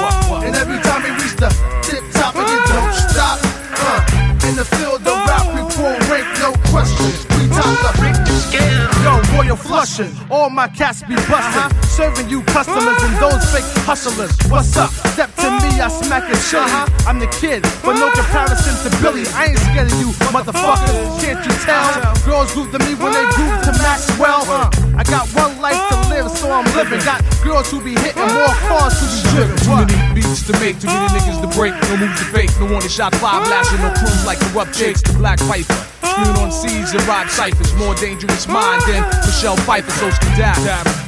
And 0.45 0.55
every 0.55 0.79
time 0.85 1.03
we 1.03 1.11
reach 1.21 1.35
the 1.37 1.49
tip 1.81 2.03
top, 2.13 2.35
and 2.35 2.45
it 2.45 2.63
don't 2.69 2.93
stop. 2.93 3.37
Uh, 3.81 4.47
in 4.47 4.55
the 4.55 4.65
field 4.65 5.01
of 5.01 5.17
rap, 5.27 5.56
rank, 5.83 6.27
no 6.39 6.53
question. 6.71 7.11
We 7.37 7.47
top 7.53 7.69
the 7.83 7.91
Richter 8.01 8.37
scale. 8.49 8.87
Yo, 9.03 9.21
royal 9.37 9.55
flushing. 9.55 10.11
All 10.29 10.49
my 10.49 10.67
cats 10.67 11.03
be 11.03 11.15
busting. 11.15 11.37
Uh-huh. 11.37 11.81
Serving 11.85 12.29
you 12.29 12.41
customers 12.43 12.97
and 13.03 13.15
those 13.21 13.33
uh-huh. 13.33 13.57
fake 13.57 13.85
hustlers. 13.85 14.33
What's 14.49 14.75
up? 14.77 14.89
Step 15.13 15.33
to 15.35 15.51
me, 15.61 15.79
I 15.79 15.87
smack 15.87 16.25
it 16.29 16.39
chilly. 16.49 16.65
Uh-huh. 16.65 17.07
I'm 17.07 17.19
the 17.19 17.27
kid, 17.27 17.63
but 17.83 17.93
no 17.93 18.09
comparison 18.11 18.73
to 18.83 18.89
Billy. 19.01 19.25
I 19.33 19.53
ain't 19.53 19.59
scared 19.59 19.91
of 19.91 19.99
you, 19.99 20.09
motherfuckers. 20.33 21.21
Can't 21.21 21.41
you 21.45 21.53
tell? 21.63 21.85
Girls 22.25 22.51
group 22.53 22.71
to 22.71 22.79
me 22.79 22.95
when 22.95 23.13
they 23.13 23.25
group 23.37 23.53
to 23.69 23.71
Maxwell. 23.79 24.43
Uh, 24.49 24.69
I 24.97 25.03
got 25.03 25.29
one 25.37 25.61
life 25.61 25.77
to 25.89 25.97
live, 26.09 26.29
so 26.31 26.51
I'm 26.51 26.65
living. 26.75 26.99
Got 27.05 27.21
girls 27.43 27.69
who 27.69 27.81
be 27.81 27.93
hitting 27.93 28.27
more 28.33 28.55
cars 28.65 28.97
who 28.97 29.05
be 29.13 29.21
driven. 29.29 29.57
Too 29.61 29.77
many 29.77 29.97
beats 30.15 30.41
to 30.47 30.53
make, 30.59 30.79
too 30.79 30.87
many 30.87 31.07
niggas 31.13 31.39
to 31.41 31.49
break, 31.55 31.73
no 31.73 31.97
moves 31.97 32.17
to 32.19 32.25
fake, 32.33 32.51
no 32.59 32.65
one 32.73 32.81
to 32.81 32.89
shot 32.89 33.13
five 33.15 33.45
blasting, 33.45 33.81
no 33.81 33.93
crews 33.93 34.25
like 34.25 34.39
corrupt 34.51 34.73
jakes, 34.73 35.01
the 35.01 35.13
black 35.13 35.39
cipher. 35.67 36.41
On 36.41 36.51
seeds 36.51 36.93
and 36.93 37.03
rhyme 37.07 37.29
ciphers, 37.29 37.73
more 37.75 37.93
dangerous 37.95 38.47
mind 38.47 38.81
than 38.87 39.03
Michelle 39.25 39.57
Pfeiffer, 39.57 39.91
so 39.91 40.09
skedaddle. 40.09 40.63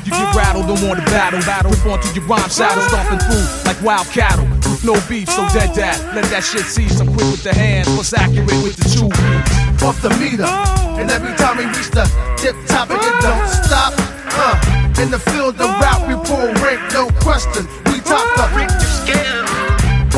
You 0.06 0.12
get 0.12 0.36
rattled, 0.36 0.68
don't 0.68 0.88
want 0.88 1.00
to 1.00 1.06
battle. 1.06 1.40
Battle, 1.42 1.74
on 1.90 2.00
to 2.00 2.10
your 2.14 2.26
rhyme 2.26 2.50
saddle, 2.50 2.84
stomping 2.84 3.20
through 3.20 3.46
like 3.66 3.82
wild 3.82 4.08
cattle. 4.08 4.46
No 4.84 4.94
beef, 5.10 5.30
so 5.30 5.48
dead 5.50 5.74
that. 5.76 5.98
Let 6.16 6.26
that 6.32 6.44
shit 6.44 6.66
cease. 6.66 7.00
I'm 7.00 7.08
quick 7.08 7.32
with 7.32 7.44
the 7.44 7.54
hands, 7.54 7.88
plus 7.88 8.14
accurate 8.14 8.62
with 8.64 8.76
the 8.78 8.88
two. 8.90 9.10
Off 9.86 10.02
the 10.02 10.10
meter, 10.20 10.46
and 11.00 11.10
every 11.10 11.34
time 11.36 11.58
we 11.58 11.66
reach 11.66 11.90
the 11.90 12.06
tip 12.38 12.56
top, 12.68 12.90
it 12.92 13.00
don't 13.22 13.48
stop. 13.48 13.94
Uh, 14.42 15.02
in 15.02 15.10
the 15.10 15.20
field, 15.20 15.56
of 15.56 15.70
rap, 15.82 16.06
we 16.08 16.14
pull 16.28 16.54
rank, 16.62 16.82
no 16.94 17.08
question. 17.22 17.66
We 17.86 18.00
top 18.02 18.28
the 18.36 18.50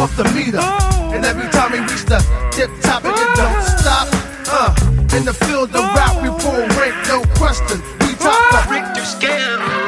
off 0.01 0.17
the 0.17 0.23
meter 0.33 0.90
and 1.13 1.25
every 1.25 1.49
time 1.51 1.71
we 1.71 1.79
reach 1.79 2.05
the 2.05 2.19
tip 2.51 2.69
top, 2.81 3.03
it 3.05 3.15
don't 3.35 3.63
stop. 3.63 4.07
Uh, 4.47 4.73
in 5.15 5.25
the 5.25 5.33
field 5.33 5.69
of 5.69 5.83
rap, 5.95 6.15
we 6.21 6.29
pull 6.29 6.67
rank, 6.79 6.95
no 7.07 7.21
question. 7.35 7.81
We 7.99 8.15
top 8.15 8.41
the 8.51 8.61
Richter 8.71 9.05
scale. 9.05 9.81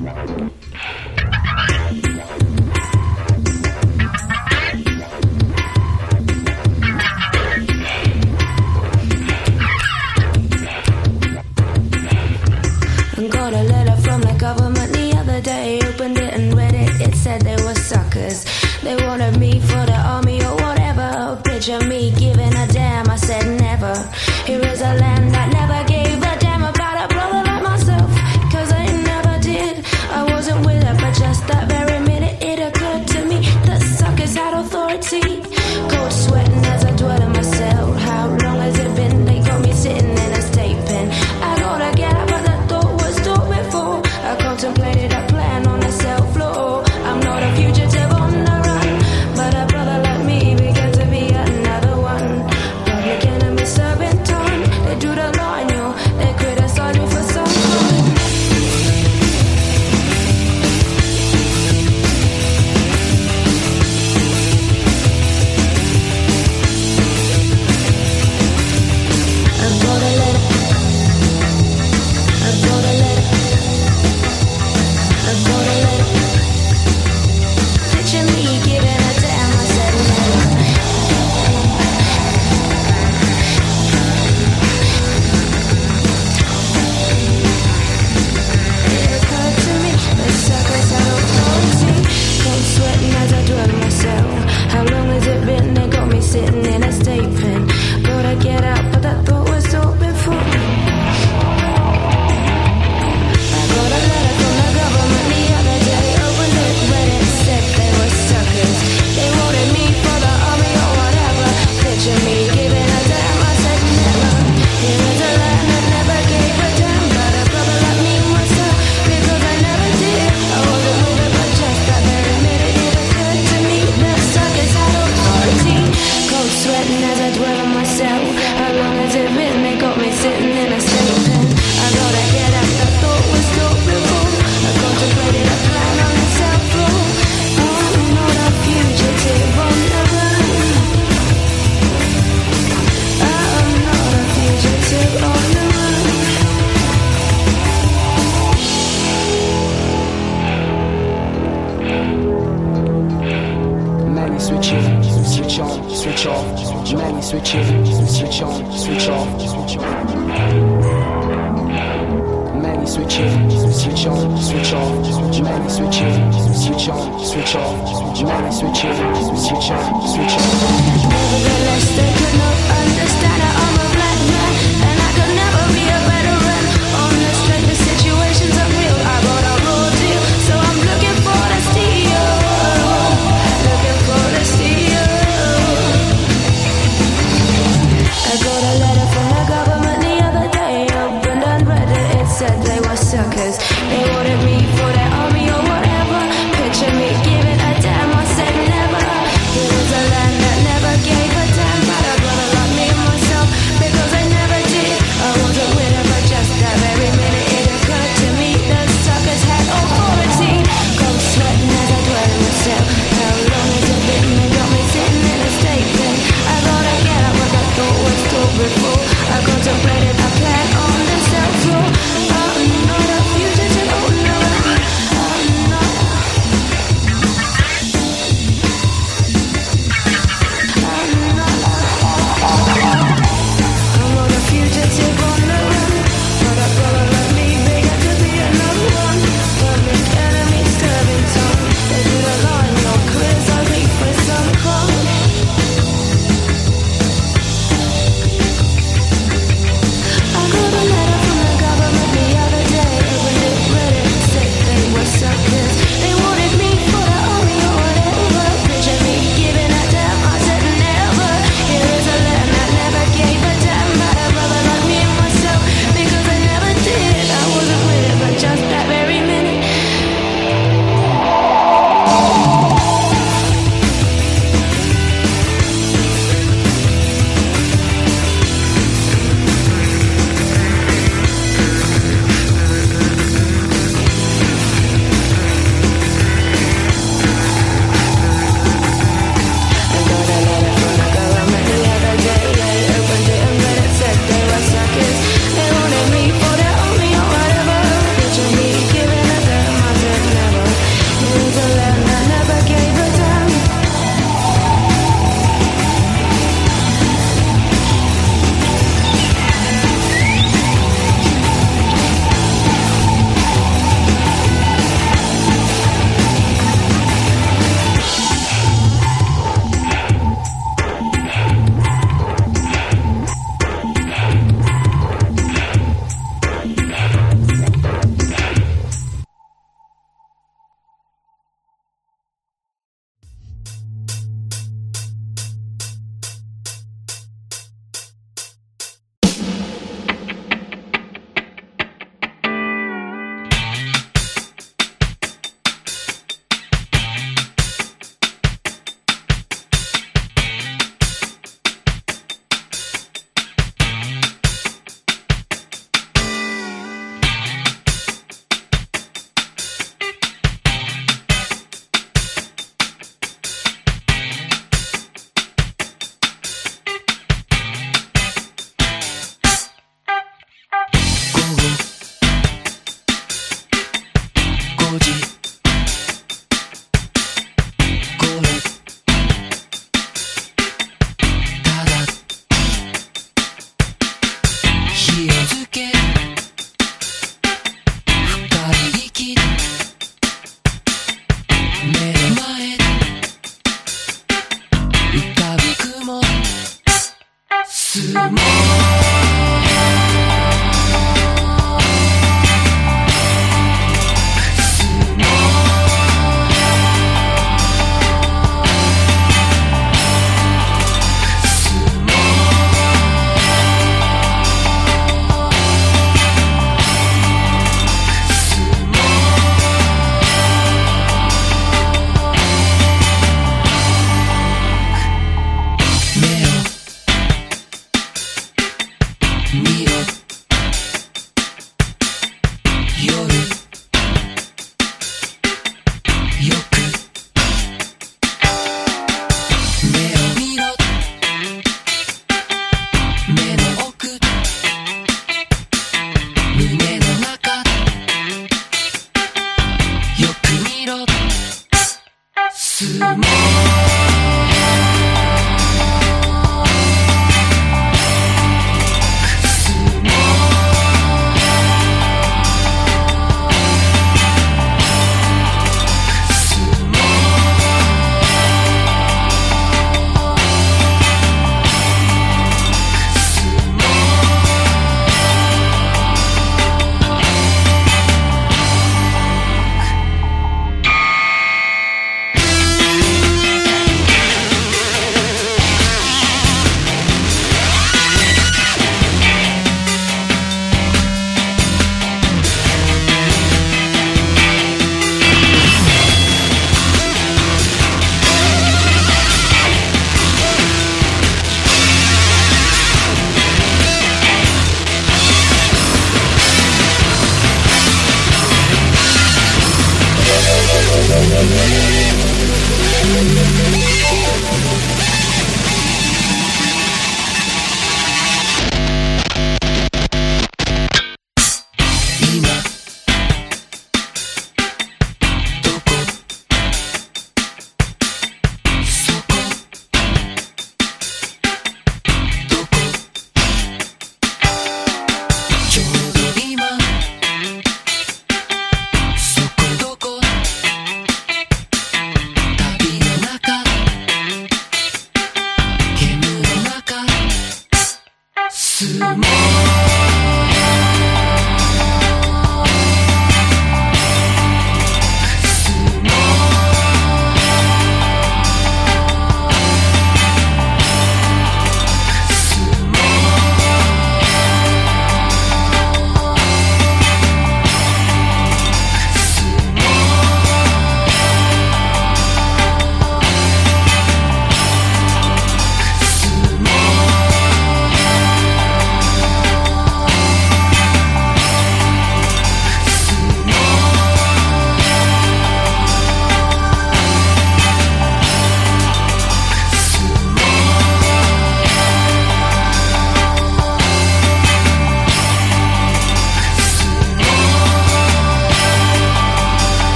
Thank 0.00 0.59
government 14.54 14.92
the 14.92 15.16
other 15.16 15.40
day. 15.40 15.80
Opened 15.88 16.18
it 16.18 16.32
and 16.34 16.54
read 16.54 16.74
it. 16.74 17.00
It 17.00 17.14
said 17.14 17.42
they 17.42 17.56
were 17.64 17.74
suckers. 17.74 18.38
They 18.82 18.96
wanted 19.06 19.38
me 19.38 19.60
for 19.60 19.82
the 19.90 19.98
army 20.14 20.42
or 20.44 20.54
whatever. 20.64 21.40
Picture 21.44 21.80
me 21.92 22.10
giving 22.22 22.54
a 22.64 22.66
damn. 22.66 23.08
I 23.08 23.16
said 23.16 23.46
never. 23.60 23.94
Here 24.46 24.64
is 24.72 24.80
a 24.80 24.94
land 25.02 25.34
that 25.34 25.48
never. 25.52 25.59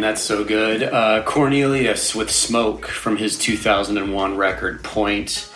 That's 0.00 0.22
so 0.22 0.44
good. 0.44 0.82
Uh, 0.82 1.22
Cornelius 1.24 2.14
with 2.14 2.30
Smoke 2.30 2.86
from 2.86 3.16
his 3.16 3.38
2001 3.38 4.36
record 4.36 4.82
Point. 4.82 5.52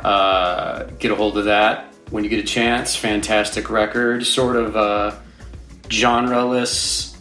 Uh, 0.00 0.84
get 0.98 1.10
a 1.10 1.14
hold 1.14 1.38
of 1.38 1.46
that 1.46 1.94
when 2.10 2.24
you 2.24 2.30
get 2.30 2.38
a 2.38 2.46
chance. 2.46 2.94
Fantastic 2.96 3.70
record. 3.70 4.26
Sort 4.26 4.56
of 4.56 4.76
a 4.76 5.22
genreless 5.84 7.16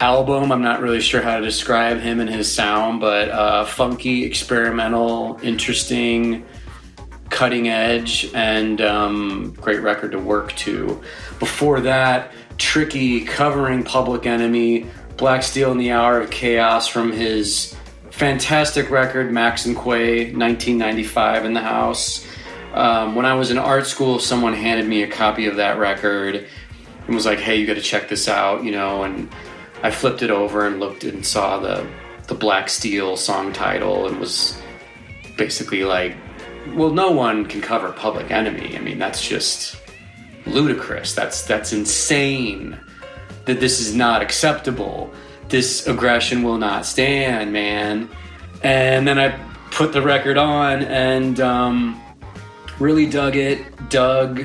album. 0.00 0.52
I'm 0.52 0.62
not 0.62 0.80
really 0.80 1.00
sure 1.00 1.22
how 1.22 1.38
to 1.38 1.44
describe 1.44 1.98
him 2.00 2.20
and 2.20 2.28
his 2.28 2.52
sound, 2.52 3.00
but 3.00 3.28
uh, 3.30 3.64
funky, 3.64 4.24
experimental, 4.24 5.38
interesting, 5.42 6.46
cutting 7.30 7.68
edge, 7.68 8.30
and 8.34 8.80
um, 8.80 9.54
great 9.60 9.82
record 9.82 10.12
to 10.12 10.18
work 10.18 10.52
to. 10.56 11.00
Before 11.38 11.80
that, 11.80 12.32
Tricky 12.58 13.24
covering 13.24 13.84
Public 13.84 14.26
Enemy, 14.26 14.86
Black 15.18 15.42
Steel 15.42 15.72
in 15.72 15.78
the 15.78 15.90
Hour 15.90 16.20
of 16.20 16.30
Chaos 16.30 16.86
from 16.86 17.10
his 17.10 17.76
fantastic 18.12 18.88
record, 18.88 19.32
Maxinquaye, 19.32 20.32
1995 20.32 21.44
in 21.44 21.54
the 21.54 21.60
house. 21.60 22.24
Um, 22.72 23.16
when 23.16 23.26
I 23.26 23.34
was 23.34 23.50
in 23.50 23.58
art 23.58 23.88
school, 23.88 24.20
someone 24.20 24.54
handed 24.54 24.86
me 24.86 25.02
a 25.02 25.08
copy 25.08 25.46
of 25.46 25.56
that 25.56 25.76
record 25.78 26.46
and 27.06 27.14
was 27.14 27.26
like, 27.26 27.40
"Hey, 27.40 27.56
you 27.56 27.66
got 27.66 27.74
to 27.74 27.80
check 27.80 28.08
this 28.08 28.28
out," 28.28 28.62
you 28.62 28.70
know. 28.70 29.02
And 29.02 29.28
I 29.82 29.90
flipped 29.90 30.22
it 30.22 30.30
over 30.30 30.68
and 30.68 30.78
looked 30.78 31.02
and 31.02 31.26
saw 31.26 31.58
the 31.58 31.84
the 32.28 32.36
Black 32.36 32.68
Steel 32.68 33.16
song 33.16 33.52
title 33.52 34.06
and 34.06 34.20
was 34.20 34.56
basically 35.36 35.82
like, 35.82 36.14
"Well, 36.74 36.90
no 36.90 37.10
one 37.10 37.44
can 37.46 37.60
cover 37.60 37.90
Public 37.90 38.30
Enemy. 38.30 38.76
I 38.76 38.80
mean, 38.80 39.00
that's 39.00 39.26
just 39.26 39.74
ludicrous. 40.46 41.12
That's 41.12 41.42
that's 41.42 41.72
insane. 41.72 42.78
That 43.48 43.60
this 43.60 43.80
is 43.80 43.94
not 43.94 44.20
acceptable. 44.22 45.10
This 45.48 45.86
aggression 45.86 46.42
will 46.42 46.58
not 46.58 46.84
stand, 46.84 47.52
man." 47.52 48.08
And 48.62 49.08
then 49.08 49.18
I 49.18 49.30
put 49.70 49.92
the 49.92 50.02
record 50.02 50.36
on 50.36 50.82
and 50.84 51.40
um, 51.40 52.00
really 52.78 53.06
dug 53.06 53.36
it. 53.36 53.64
Dug 53.88 54.44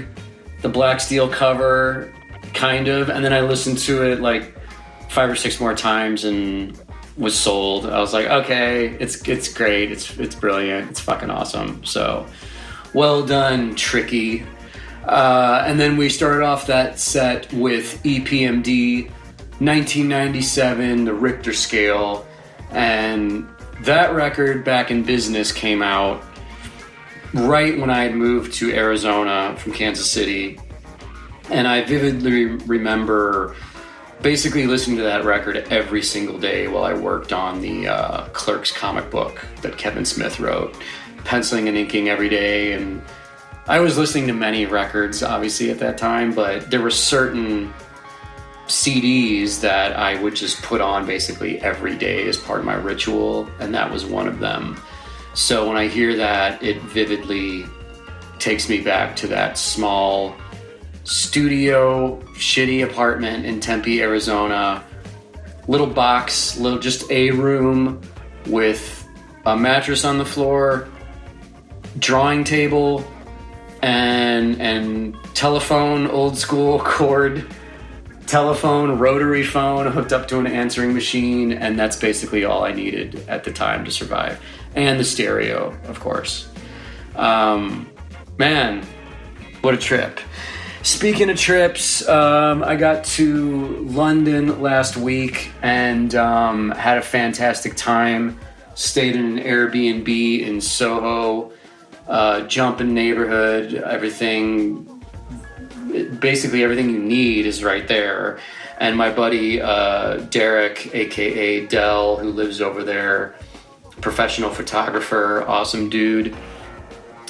the 0.61 0.69
Black 0.69 1.01
Steel 1.01 1.27
cover, 1.27 2.13
kind 2.53 2.87
of, 2.87 3.09
and 3.09 3.23
then 3.25 3.33
I 3.33 3.41
listened 3.41 3.77
to 3.79 4.03
it 4.09 4.21
like 4.21 4.57
five 5.09 5.29
or 5.29 5.35
six 5.35 5.59
more 5.59 5.75
times 5.75 6.23
and 6.23 6.79
was 7.17 7.37
sold. 7.37 7.85
I 7.85 7.99
was 7.99 8.13
like, 8.13 8.27
okay, 8.27 8.95
it's 8.99 9.27
it's 9.27 9.53
great, 9.53 9.91
it's 9.91 10.17
it's 10.17 10.35
brilliant, 10.35 10.89
it's 10.89 10.99
fucking 10.99 11.29
awesome. 11.29 11.83
So, 11.83 12.25
well 12.93 13.25
done, 13.25 13.75
Tricky. 13.75 14.45
Uh, 15.05 15.63
and 15.67 15.79
then 15.79 15.97
we 15.97 16.09
started 16.09 16.43
off 16.43 16.67
that 16.67 16.99
set 16.99 17.51
with 17.53 18.01
EPMD 18.03 19.09
1997, 19.59 21.05
the 21.05 21.13
Richter 21.13 21.53
scale, 21.53 22.25
and 22.71 23.47
that 23.81 24.13
record 24.13 24.63
back 24.63 24.91
in 24.91 25.03
business 25.03 25.51
came 25.51 25.81
out 25.81 26.23
right 27.33 27.77
when 27.77 27.89
I 27.89 28.03
had 28.03 28.15
moved 28.15 28.53
to 28.55 28.73
Arizona 28.73 29.55
from 29.57 29.73
Kansas 29.73 30.09
City. 30.09 30.59
And 31.49 31.67
I 31.67 31.83
vividly 31.83 32.45
remember 32.45 33.55
basically 34.21 34.65
listening 34.65 34.95
to 34.97 35.03
that 35.03 35.25
record 35.25 35.57
every 35.69 36.01
single 36.01 36.39
day 36.39 36.67
while 36.67 36.85
I 36.85 36.93
worked 36.93 37.33
on 37.33 37.61
the 37.61 37.87
uh, 37.87 38.27
Clerks 38.29 38.71
comic 38.71 39.11
book 39.11 39.45
that 39.61 39.77
Kevin 39.77 40.05
Smith 40.05 40.39
wrote, 40.39 40.77
penciling 41.25 41.67
and 41.67 41.77
inking 41.77 42.07
every 42.07 42.29
day. 42.29 42.71
And 42.73 43.01
I 43.65 43.79
was 43.79 43.97
listening 43.97 44.27
to 44.27 44.33
many 44.33 44.65
records, 44.65 45.23
obviously, 45.23 45.71
at 45.71 45.79
that 45.79 45.97
time, 45.97 46.33
but 46.33 46.69
there 46.69 46.81
were 46.81 46.91
certain 46.91 47.73
CDs 48.67 49.61
that 49.61 49.95
I 49.95 50.21
would 50.21 50.35
just 50.35 50.61
put 50.61 50.81
on 50.81 51.05
basically 51.05 51.61
every 51.61 51.95
day 51.97 52.27
as 52.27 52.35
part 52.35 52.59
of 52.59 52.65
my 52.65 52.75
ritual, 52.75 53.49
and 53.59 53.73
that 53.73 53.89
was 53.89 54.05
one 54.05 54.27
of 54.27 54.39
them. 54.39 54.77
So 55.33 55.65
when 55.67 55.77
I 55.77 55.87
hear 55.87 56.17
that, 56.17 56.61
it 56.61 56.81
vividly 56.81 57.65
takes 58.37 58.67
me 58.67 58.81
back 58.81 59.15
to 59.17 59.27
that 59.27 59.57
small 59.57 60.35
studio, 61.05 62.19
shitty 62.35 62.83
apartment 62.83 63.45
in 63.45 63.61
Tempe, 63.61 64.01
Arizona. 64.01 64.83
Little 65.69 65.87
box, 65.87 66.57
little 66.57 66.79
just 66.79 67.09
a 67.09 67.31
room 67.31 68.01
with 68.45 69.07
a 69.45 69.55
mattress 69.55 70.03
on 70.03 70.17
the 70.17 70.25
floor, 70.25 70.89
drawing 71.99 72.43
table, 72.43 73.05
and 73.83 74.59
and 74.59 75.15
telephone, 75.35 76.07
old 76.07 76.37
school 76.37 76.79
cord 76.83 77.45
telephone, 78.25 78.97
rotary 78.97 79.43
phone 79.43 79.85
hooked 79.91 80.11
up 80.11 80.27
to 80.29 80.39
an 80.39 80.47
answering 80.47 80.93
machine, 80.93 81.51
and 81.51 81.77
that's 81.77 81.97
basically 81.97 82.45
all 82.45 82.63
I 82.63 82.71
needed 82.71 83.23
at 83.27 83.43
the 83.43 83.51
time 83.51 83.85
to 83.85 83.91
survive. 83.91 84.41
And 84.75 84.99
the 84.99 85.03
stereo, 85.03 85.77
of 85.83 85.99
course. 85.99 86.47
Um, 87.15 87.87
man, 88.39 88.83
what 89.61 89.75
a 89.75 89.77
trip. 89.77 90.19
Speaking 90.81 91.29
of 91.29 91.37
trips, 91.37 92.07
um, 92.09 92.63
I 92.63 92.75
got 92.75 93.03
to 93.05 93.85
London 93.85 94.61
last 94.61 94.97
week 94.97 95.51
and 95.61 96.13
um, 96.15 96.71
had 96.71 96.97
a 96.97 97.01
fantastic 97.01 97.75
time. 97.75 98.39
Stayed 98.75 99.15
in 99.15 99.37
an 99.37 99.43
Airbnb 99.43 100.41
in 100.41 100.59
Soho, 100.59 101.52
uh, 102.07 102.41
jumping 102.47 102.93
neighborhood, 102.93 103.75
everything 103.75 104.89
basically 106.19 106.63
everything 106.63 106.89
you 106.89 106.99
need 106.99 107.45
is 107.45 107.63
right 107.63 107.87
there. 107.87 108.39
And 108.79 108.97
my 108.97 109.11
buddy 109.11 109.61
uh, 109.61 110.17
Derek, 110.29 110.93
aka 110.93 111.65
Dell, 111.67 112.17
who 112.17 112.29
lives 112.29 112.61
over 112.61 112.83
there, 112.83 113.35
professional 114.01 114.49
photographer, 114.49 115.43
awesome 115.47 115.89
dude. 115.89 116.35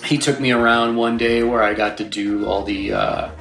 He 0.06 0.18
took 0.18 0.40
me 0.40 0.52
around 0.52 0.96
one 0.96 1.18
day 1.18 1.44
where 1.44 1.62
I 1.62 1.74
got 1.74 1.98
to 1.98 2.04
do 2.04 2.46
all 2.46 2.64
the 2.64 2.94
uh, 2.94 3.32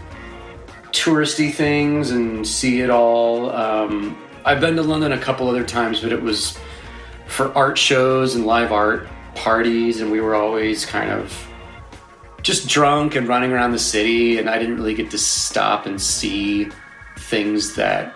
touristy 0.90 1.52
things 1.52 2.10
and 2.10 2.46
see 2.46 2.80
it 2.80 2.90
all. 2.90 3.50
Um, 3.50 4.18
I've 4.44 4.60
been 4.60 4.76
to 4.76 4.82
London 4.82 5.12
a 5.12 5.18
couple 5.18 5.48
other 5.48 5.64
times, 5.64 6.00
but 6.00 6.12
it 6.12 6.20
was 6.20 6.58
for 7.26 7.56
art 7.56 7.78
shows 7.78 8.34
and 8.34 8.44
live 8.44 8.72
art 8.72 9.08
parties, 9.34 10.00
and 10.00 10.10
we 10.10 10.20
were 10.20 10.34
always 10.34 10.84
kind 10.84 11.10
of 11.10 11.48
just 12.42 12.68
drunk 12.68 13.14
and 13.14 13.28
running 13.28 13.52
around 13.52 13.72
the 13.72 13.78
city, 13.78 14.38
and 14.38 14.50
I 14.50 14.58
didn't 14.58 14.76
really 14.76 14.94
get 14.94 15.10
to 15.12 15.18
stop 15.18 15.86
and 15.86 16.00
see 16.00 16.68
things 17.18 17.74
that 17.76 18.14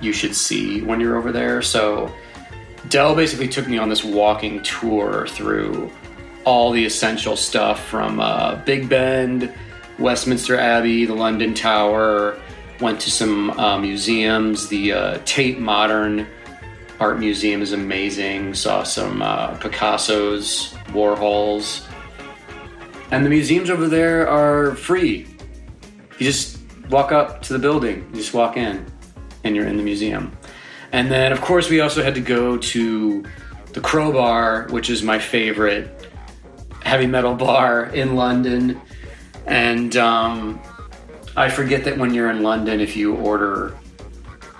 you 0.00 0.12
should 0.12 0.34
see 0.34 0.82
when 0.82 1.00
you're 1.00 1.16
over 1.16 1.30
there. 1.30 1.62
So 1.62 2.12
Dell 2.88 3.14
basically 3.14 3.48
took 3.48 3.68
me 3.68 3.78
on 3.78 3.88
this 3.88 4.02
walking 4.02 4.62
tour 4.62 5.26
through 5.28 5.90
all 6.44 6.72
the 6.72 6.84
essential 6.84 7.36
stuff 7.36 7.86
from 7.86 8.18
uh, 8.18 8.56
Big 8.64 8.88
Ben, 8.88 9.54
Westminster 9.98 10.58
Abbey, 10.58 11.04
the 11.04 11.14
London 11.14 11.54
Tower. 11.54 12.36
Went 12.80 13.00
to 13.02 13.10
some 13.12 13.50
uh, 13.50 13.78
museums. 13.78 14.66
The 14.66 14.92
uh, 14.92 15.18
Tate 15.24 15.60
Modern 15.60 16.26
Art 17.02 17.18
Museum 17.18 17.60
is 17.60 17.72
amazing. 17.72 18.54
Saw 18.54 18.82
some 18.82 19.20
uh, 19.20 19.56
Picasso's, 19.58 20.72
Warhols 20.88 21.86
and 23.12 23.26
the 23.26 23.28
museums 23.28 23.68
over 23.68 23.88
there 23.88 24.26
are 24.26 24.74
free. 24.74 25.26
You 26.18 26.26
just 26.26 26.58
walk 26.88 27.12
up 27.12 27.42
to 27.42 27.52
the 27.52 27.58
building, 27.58 28.08
you 28.10 28.16
just 28.16 28.32
walk 28.32 28.56
in, 28.56 28.86
and 29.44 29.54
you're 29.54 29.66
in 29.66 29.76
the 29.76 29.82
museum. 29.82 30.34
And 30.92 31.10
then, 31.10 31.30
of 31.30 31.42
course, 31.42 31.68
we 31.68 31.80
also 31.80 32.02
had 32.02 32.14
to 32.14 32.22
go 32.22 32.56
to 32.56 33.22
the 33.74 33.80
Crowbar, 33.82 34.68
which 34.70 34.88
is 34.88 35.02
my 35.02 35.18
favorite 35.18 36.10
heavy 36.82 37.06
metal 37.06 37.34
bar 37.34 37.84
in 37.84 38.16
London. 38.16 38.80
And 39.46 39.94
um, 39.96 40.58
I 41.36 41.50
forget 41.50 41.84
that 41.84 41.98
when 41.98 42.14
you're 42.14 42.30
in 42.30 42.42
London, 42.42 42.80
if 42.80 42.96
you 42.96 43.14
order 43.16 43.76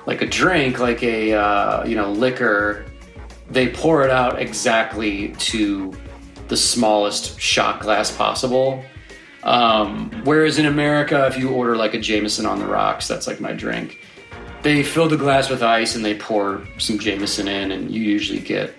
like 0.07 0.23
a 0.23 0.27
drink, 0.27 0.79
like 0.79 1.03
a 1.03 1.35
uh, 1.35 1.85
you 1.85 1.97
know 1.97 2.11
liquor, 2.11 2.85
they 3.51 3.69
pour 3.69 4.05
it 4.05 4.11
out 4.11 4.41
exactly 4.41 5.29
to 5.39 5.93
the 6.49 6.57
smallest 6.57 7.41
shot 7.41 7.81
glass 7.81 8.15
possible. 8.15 8.85
Um, 9.43 10.11
whereas 10.25 10.59
in 10.59 10.67
America, 10.67 11.27
if 11.27 11.37
you 11.37 11.51
order 11.51 11.77
like 11.77 11.95
a 11.95 12.01
Jameson 12.01 12.47
on 12.47 12.59
the 12.59 12.67
rocks, 12.67 13.09
that's 13.09 13.27
like 13.27 13.41
my 13.41 13.53
drink. 13.53 13.99
They 14.63 14.85
fill 14.85 15.09
the 15.09 15.17
glass 15.17 15.51
with 15.51 15.63
ice 15.63 15.97
and 15.97 16.05
they 16.05 16.17
pour 16.17 16.63
some 16.79 16.99
Jameson 16.99 17.49
in, 17.49 17.73
and 17.73 17.91
you 17.91 18.01
usually 18.01 18.39
get 18.39 18.75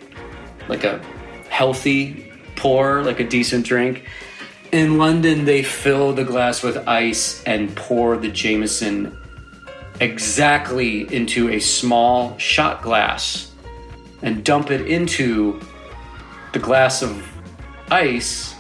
like 0.69 0.85
a 0.85 1.03
healthy 1.49 2.31
pour, 2.55 3.03
like 3.03 3.19
a 3.19 3.27
decent 3.27 3.65
drink. 3.65 4.07
In 4.71 4.97
London, 4.97 5.45
they 5.45 5.61
fill 5.61 6.13
the 6.13 6.23
glass 6.23 6.63
with 6.63 6.77
ice 6.87 7.43
and 7.43 7.75
pour 7.75 8.17
the 8.17 8.29
Jameson 8.29 9.17
exactly 9.99 11.13
into 11.13 11.49
a 11.49 11.59
small 11.59 12.37
shot 12.37 12.81
glass 12.81 13.51
and 14.21 14.43
dump 14.43 14.71
it 14.71 14.87
into 14.87 15.59
the 16.53 16.59
glass 16.59 17.01
of 17.01 17.29
ice. 17.91 18.55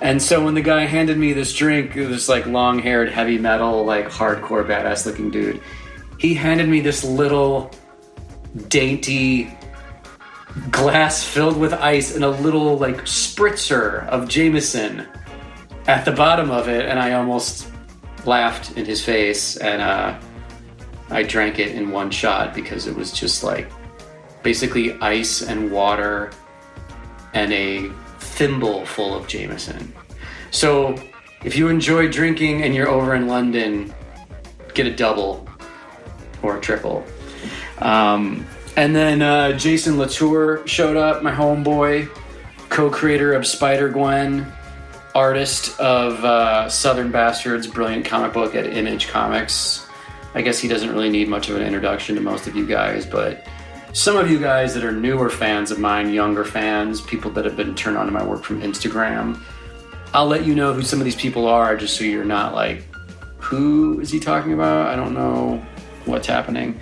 And 0.00 0.20
so 0.22 0.44
when 0.44 0.54
the 0.54 0.60
guy 0.60 0.84
handed 0.84 1.18
me 1.18 1.32
this 1.32 1.54
drink, 1.54 1.94
this 1.94 2.28
like 2.28 2.46
long 2.46 2.78
haired, 2.78 3.10
heavy 3.10 3.38
metal, 3.38 3.84
like 3.84 4.08
hardcore, 4.08 4.66
badass 4.66 5.06
looking 5.06 5.30
dude, 5.30 5.60
he 6.18 6.34
handed 6.34 6.68
me 6.68 6.80
this 6.80 7.04
little 7.04 7.70
dainty 8.68 9.56
glass 10.70 11.24
filled 11.24 11.56
with 11.56 11.72
ice 11.72 12.14
and 12.14 12.24
a 12.24 12.30
little 12.30 12.78
like 12.78 13.02
spritzer 13.02 14.06
of 14.08 14.28
Jameson 14.28 15.06
at 15.86 16.04
the 16.04 16.12
bottom 16.12 16.50
of 16.50 16.68
it. 16.68 16.86
And 16.86 16.98
I 16.98 17.12
almost 17.12 17.70
laughed 18.24 18.76
in 18.76 18.84
his 18.84 19.04
face. 19.04 19.56
And 19.56 19.82
uh, 19.82 20.18
I 21.10 21.22
drank 21.22 21.58
it 21.58 21.74
in 21.74 21.90
one 21.90 22.10
shot 22.10 22.54
because 22.54 22.86
it 22.86 22.94
was 22.94 23.12
just 23.12 23.42
like 23.42 23.70
basically 24.42 24.92
ice 25.00 25.42
and 25.42 25.70
water 25.70 26.32
and 27.34 27.52
a 27.52 27.90
thimble 28.18 28.84
full 28.86 29.14
of 29.14 29.26
Jameson. 29.26 29.92
So 30.50 30.96
if 31.44 31.56
you 31.56 31.68
enjoy 31.68 32.08
drinking 32.08 32.62
and 32.62 32.74
you're 32.74 32.88
over 32.88 33.14
in 33.14 33.26
London, 33.26 33.92
get 34.74 34.86
a 34.86 34.94
double 34.94 35.48
or 36.42 36.58
a 36.58 36.60
triple. 36.60 37.04
Um, 37.78 38.46
and 38.76 38.94
then 38.94 39.22
uh, 39.22 39.52
Jason 39.52 39.98
Latour 39.98 40.66
showed 40.66 40.96
up, 40.96 41.22
my 41.22 41.32
homeboy, 41.32 42.08
co-creator 42.68 43.32
of 43.32 43.46
Spider 43.46 43.88
Gwen, 43.88 44.50
artist 45.14 45.78
of 45.80 46.24
uh, 46.24 46.68
Southern 46.68 47.10
Bastards, 47.10 47.66
brilliant 47.66 48.04
comic 48.04 48.32
book 48.32 48.54
at 48.54 48.66
Image 48.66 49.08
Comics. 49.08 49.87
I 50.38 50.40
guess 50.40 50.60
he 50.60 50.68
doesn't 50.68 50.90
really 50.90 51.10
need 51.10 51.26
much 51.26 51.48
of 51.48 51.56
an 51.56 51.62
introduction 51.62 52.14
to 52.14 52.20
most 52.20 52.46
of 52.46 52.54
you 52.54 52.64
guys, 52.64 53.04
but 53.04 53.44
some 53.92 54.16
of 54.16 54.30
you 54.30 54.38
guys 54.38 54.72
that 54.74 54.84
are 54.84 54.92
newer 54.92 55.30
fans 55.30 55.72
of 55.72 55.80
mine, 55.80 56.12
younger 56.12 56.44
fans, 56.44 57.00
people 57.00 57.28
that 57.32 57.44
have 57.44 57.56
been 57.56 57.74
turned 57.74 57.98
on 57.98 58.06
to 58.06 58.12
my 58.12 58.24
work 58.24 58.44
from 58.44 58.62
Instagram, 58.62 59.42
I'll 60.14 60.28
let 60.28 60.46
you 60.46 60.54
know 60.54 60.72
who 60.72 60.82
some 60.82 61.00
of 61.00 61.04
these 61.04 61.16
people 61.16 61.48
are 61.48 61.76
just 61.76 61.96
so 61.96 62.04
you're 62.04 62.24
not 62.24 62.54
like, 62.54 62.84
who 63.40 63.98
is 63.98 64.12
he 64.12 64.20
talking 64.20 64.52
about? 64.52 64.86
I 64.86 64.94
don't 64.94 65.12
know 65.12 65.60
what's 66.04 66.28
happening. 66.28 66.78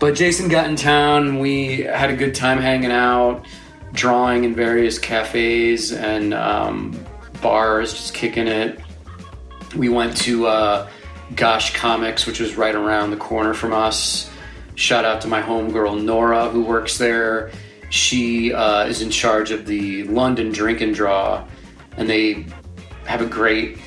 But 0.00 0.16
Jason 0.16 0.48
got 0.48 0.68
in 0.68 0.74
town 0.74 1.38
we 1.38 1.82
had 1.82 2.10
a 2.10 2.16
good 2.16 2.34
time 2.34 2.58
hanging 2.58 2.90
out, 2.90 3.46
drawing 3.92 4.42
in 4.42 4.52
various 4.52 4.98
cafes 4.98 5.92
and 5.92 6.34
um, 6.34 6.98
bars, 7.40 7.92
just 7.92 8.14
kicking 8.14 8.48
it. 8.48 8.80
We 9.76 9.88
went 9.90 10.16
to 10.22 10.48
uh, 10.48 10.90
Gosh 11.34 11.74
Comics, 11.74 12.26
which 12.26 12.40
was 12.40 12.56
right 12.56 12.74
around 12.74 13.10
the 13.10 13.16
corner 13.16 13.54
from 13.54 13.72
us 13.72 14.30
Shout 14.80 15.04
out 15.04 15.20
to 15.20 15.28
my 15.28 15.42
homegirl 15.42 16.02
Nora 16.02 16.48
who 16.48 16.62
works 16.62 16.96
there. 16.96 17.50
She 17.90 18.50
uh, 18.54 18.86
is 18.86 19.02
in 19.02 19.10
charge 19.10 19.50
of 19.50 19.66
the 19.66 20.04
London 20.04 20.52
Drink 20.52 20.80
and 20.80 20.94
Draw, 20.94 21.46
and 21.98 22.08
they 22.08 22.46
have 23.04 23.20
a 23.20 23.26
great 23.26 23.78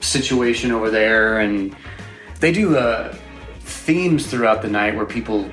situation 0.00 0.72
over 0.72 0.90
there. 0.90 1.40
And 1.40 1.74
they 2.40 2.52
do 2.52 2.76
uh, 2.76 3.16
themes 3.60 4.26
throughout 4.26 4.60
the 4.60 4.68
night 4.68 4.94
where 4.94 5.06
people 5.06 5.48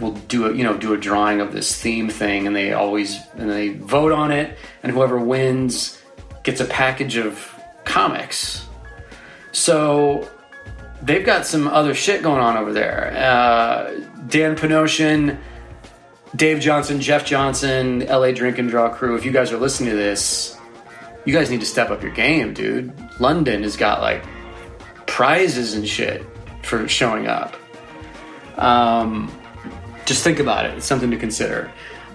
will 0.00 0.12
do 0.12 0.46
a 0.46 0.54
you 0.54 0.64
know 0.64 0.78
do 0.78 0.94
a 0.94 0.96
drawing 0.96 1.42
of 1.42 1.52
this 1.52 1.78
theme 1.78 2.08
thing, 2.08 2.46
and 2.46 2.56
they 2.56 2.72
always 2.72 3.18
and 3.34 3.50
they 3.50 3.68
vote 3.74 4.12
on 4.12 4.30
it, 4.30 4.56
and 4.82 4.92
whoever 4.92 5.18
wins 5.18 6.02
gets 6.42 6.62
a 6.62 6.64
package 6.64 7.18
of 7.18 7.54
comics. 7.84 8.66
So 9.54 10.28
they've 11.00 11.24
got 11.24 11.46
some 11.46 11.68
other 11.68 11.94
shit 11.94 12.22
going 12.22 12.40
on 12.40 12.56
over 12.56 12.72
there. 12.72 13.14
Uh, 13.16 14.00
Dan 14.28 14.56
Panosian, 14.56 15.38
Dave 16.34 16.60
Johnson, 16.60 17.00
Jeff 17.00 17.24
Johnson, 17.24 18.00
LA 18.00 18.32
Drink 18.32 18.58
and 18.58 18.68
Draw 18.68 18.90
crew. 18.90 19.14
If 19.14 19.24
you 19.24 19.30
guys 19.30 19.52
are 19.52 19.56
listening 19.56 19.90
to 19.90 19.96
this, 19.96 20.58
you 21.24 21.32
guys 21.32 21.50
need 21.50 21.60
to 21.60 21.66
step 21.66 21.90
up 21.90 22.02
your 22.02 22.12
game, 22.12 22.52
dude. 22.52 22.92
London 23.20 23.62
has 23.62 23.76
got 23.76 24.00
like 24.00 24.24
prizes 25.06 25.74
and 25.74 25.86
shit 25.86 26.26
for 26.64 26.88
showing 26.88 27.28
up. 27.28 27.54
Um, 28.56 29.30
just 30.04 30.24
think 30.24 30.40
about 30.40 30.66
it. 30.66 30.74
It's 30.76 30.86
something 30.86 31.12
to 31.12 31.16
consider. 31.16 31.70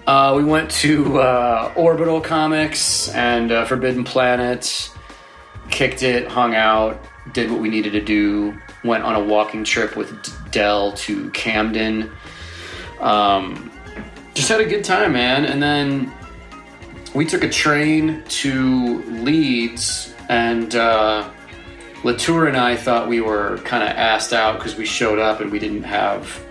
Uh, 0.06 0.34
we 0.36 0.44
went 0.44 0.70
to 0.70 1.20
uh, 1.20 1.72
Orbital 1.74 2.20
Comics 2.20 3.08
and 3.10 3.50
uh, 3.50 3.64
Forbidden 3.64 4.04
Planet, 4.04 4.90
kicked 5.70 6.02
it, 6.02 6.28
hung 6.28 6.54
out, 6.54 7.02
did 7.32 7.50
what 7.50 7.60
we 7.60 7.68
needed 7.68 7.92
to 7.92 8.00
do, 8.00 8.58
went 8.84 9.04
on 9.04 9.14
a 9.14 9.24
walking 9.24 9.64
trip 9.64 9.96
with 9.96 10.50
Dell 10.50 10.92
to 10.92 11.30
Camden. 11.30 12.10
Um, 13.00 13.70
just 14.34 14.48
had 14.48 14.60
a 14.60 14.66
good 14.66 14.84
time, 14.84 15.12
man. 15.12 15.44
And 15.44 15.62
then 15.62 16.12
we 17.14 17.26
took 17.26 17.44
a 17.44 17.48
train 17.48 18.22
to 18.28 19.02
Leeds, 19.02 20.14
and 20.28 20.74
uh, 20.74 21.28
Latour 22.04 22.46
and 22.46 22.56
I 22.56 22.76
thought 22.76 23.08
we 23.08 23.20
were 23.20 23.58
kind 23.58 23.82
of 23.82 23.96
assed 23.96 24.32
out 24.32 24.58
because 24.58 24.76
we 24.76 24.86
showed 24.86 25.18
up 25.18 25.40
and 25.40 25.50
we 25.50 25.58
didn't 25.58 25.82
have 25.82 26.44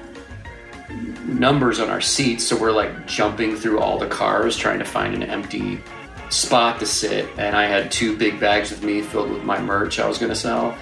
numbers 1.26 1.80
on 1.80 1.90
our 1.90 2.02
seats, 2.02 2.46
so 2.46 2.60
we're 2.60 2.72
like 2.72 3.08
jumping 3.08 3.56
through 3.56 3.80
all 3.80 3.98
the 3.98 4.08
cars 4.08 4.58
trying 4.58 4.80
to 4.80 4.86
find 4.86 5.14
an 5.14 5.24
empty 5.24 5.82
spot 6.30 6.80
to 6.80 6.86
sit. 6.86 7.28
And 7.38 7.56
I 7.56 7.66
had 7.66 7.92
two 7.92 8.18
big 8.18 8.40
bags 8.40 8.70
with 8.70 8.84
me 8.84 9.02
filled 9.02 9.32
with 9.32 9.44
my 9.44 9.60
merch 9.60 10.00
I 10.00 10.08
was 10.08 10.18
going 10.18 10.32
to 10.32 10.36
sell. 10.36 10.78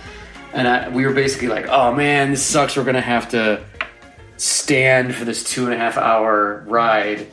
And 0.53 0.67
I, 0.67 0.89
we 0.89 1.05
were 1.05 1.13
basically 1.13 1.47
like, 1.47 1.67
oh 1.67 1.93
man, 1.93 2.31
this 2.31 2.45
sucks. 2.45 2.77
We're 2.77 2.83
going 2.83 2.95
to 2.95 3.01
have 3.01 3.29
to 3.29 3.63
stand 4.37 5.15
for 5.15 5.25
this 5.25 5.43
two 5.43 5.65
and 5.65 5.73
a 5.73 5.77
half 5.77 5.97
hour 5.97 6.63
ride. 6.67 7.27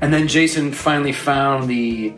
And 0.00 0.12
then 0.12 0.28
Jason 0.28 0.72
finally 0.72 1.12
found 1.12 1.68
the 1.68 2.14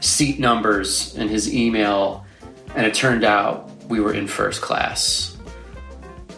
seat 0.00 0.38
numbers 0.38 1.16
in 1.16 1.28
his 1.28 1.52
email, 1.52 2.26
and 2.74 2.84
it 2.84 2.94
turned 2.94 3.24
out 3.24 3.70
we 3.88 4.00
were 4.00 4.12
in 4.12 4.26
first 4.26 4.60
class. 4.60 5.36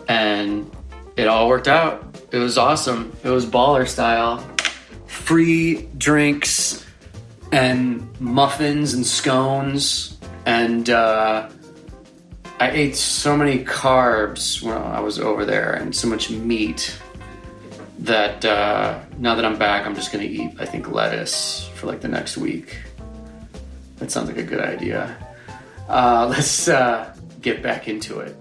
And 0.06 0.70
it 1.16 1.28
all 1.28 1.48
worked 1.48 1.68
out. 1.68 2.04
It 2.30 2.38
was 2.38 2.58
awesome. 2.58 3.16
It 3.22 3.30
was 3.30 3.46
baller 3.46 3.88
style. 3.88 4.46
Free 5.06 5.88
drinks 5.96 6.84
and 7.52 8.20
muffins 8.20 8.94
and 8.94 9.06
scones. 9.06 10.18
And 10.46 10.90
uh, 10.90 11.48
I 12.60 12.70
ate 12.70 12.96
so 12.96 13.36
many 13.36 13.64
carbs 13.64 14.62
when 14.62 14.76
I 14.76 15.00
was 15.00 15.18
over 15.18 15.44
there 15.44 15.72
and 15.72 15.94
so 15.94 16.08
much 16.08 16.30
meat 16.30 16.98
that 18.00 18.44
uh, 18.44 19.00
now 19.18 19.34
that 19.34 19.44
I'm 19.44 19.58
back, 19.58 19.86
I'm 19.86 19.94
just 19.94 20.12
to 20.26 20.30
eat, 20.30 20.54
I 20.58 20.66
think, 20.66 20.90
lettuce 20.90 21.68
for 21.74 21.86
like 21.86 22.00
the 22.00 22.08
next 22.08 22.36
week. 22.36 22.82
That 23.96 24.10
sounds 24.10 24.28
like 24.28 24.38
a 24.38 24.42
good 24.42 24.60
idea. 24.60 25.16
Uh, 25.88 26.26
let's 26.30 26.68
uh, 26.68 27.16
get 27.40 27.62
back 27.62 27.88
into 27.88 28.20
it. 28.20 28.36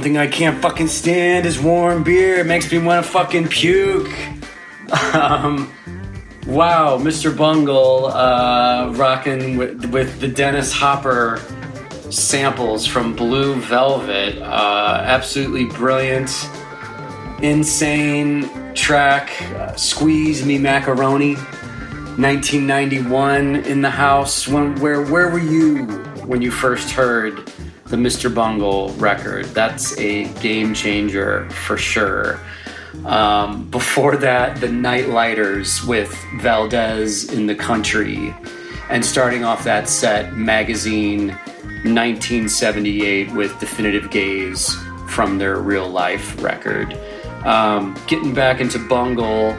One 0.00 0.04
thing 0.04 0.16
I 0.16 0.28
can't 0.28 0.62
fucking 0.62 0.88
stand 0.88 1.44
is 1.44 1.60
warm 1.60 2.02
beer. 2.02 2.36
It 2.36 2.46
makes 2.46 2.72
me 2.72 2.78
want 2.78 3.04
to 3.04 3.12
fucking 3.12 3.48
puke. 3.48 4.10
Um, 5.12 5.70
wow, 6.46 6.96
Mr. 6.96 7.36
Bungle 7.36 8.06
uh, 8.06 8.90
rocking 8.94 9.58
with, 9.58 9.84
with 9.92 10.18
the 10.18 10.26
Dennis 10.26 10.72
Hopper 10.72 11.38
samples 12.08 12.86
from 12.86 13.14
Blue 13.14 13.56
Velvet. 13.56 14.38
Uh, 14.38 15.02
absolutely 15.04 15.66
brilliant, 15.66 16.48
insane 17.42 18.48
track. 18.72 19.30
Uh, 19.52 19.76
Squeeze 19.76 20.46
Me 20.46 20.56
Macaroni. 20.56 21.34
1991 21.34 23.56
in 23.66 23.82
the 23.82 23.90
house. 23.90 24.48
When 24.48 24.80
where 24.80 25.04
where 25.04 25.28
were 25.28 25.38
you 25.38 25.84
when 26.24 26.40
you 26.40 26.50
first 26.50 26.90
heard 26.90 27.52
the 27.90 27.96
Mr. 27.96 28.32
Bungle 28.32 28.90
record? 28.94 29.46
That's 29.46 29.98
a 29.98 30.24
game 30.40 30.74
changer 30.74 31.50
for 31.50 31.76
sure. 31.76 32.40
Um, 33.04 33.68
before 33.70 34.16
that, 34.16 34.60
the 34.60 34.68
Nightlighters 34.68 35.86
with 35.86 36.14
Valdez 36.40 37.32
in 37.32 37.46
the 37.46 37.54
Country, 37.54 38.34
and 38.88 39.04
starting 39.04 39.44
off 39.44 39.64
that 39.64 39.88
set, 39.88 40.34
Magazine 40.34 41.28
1978 41.84 43.32
with 43.32 43.58
Definitive 43.58 44.10
Gaze 44.10 44.74
from 45.08 45.38
their 45.38 45.58
real 45.58 45.88
life 45.88 46.40
record. 46.42 46.96
Um, 47.44 47.98
getting 48.06 48.34
back 48.34 48.60
into 48.60 48.78
Bungle, 48.78 49.54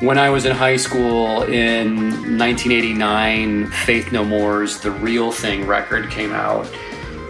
when 0.00 0.18
I 0.18 0.30
was 0.30 0.44
in 0.44 0.52
high 0.56 0.76
school 0.76 1.42
in 1.42 2.10
1989, 2.38 3.66
Faith 3.70 4.10
No 4.10 4.24
More's 4.24 4.80
The 4.80 4.90
Real 4.90 5.30
Thing 5.30 5.66
record 5.66 6.10
came 6.10 6.32
out, 6.32 6.66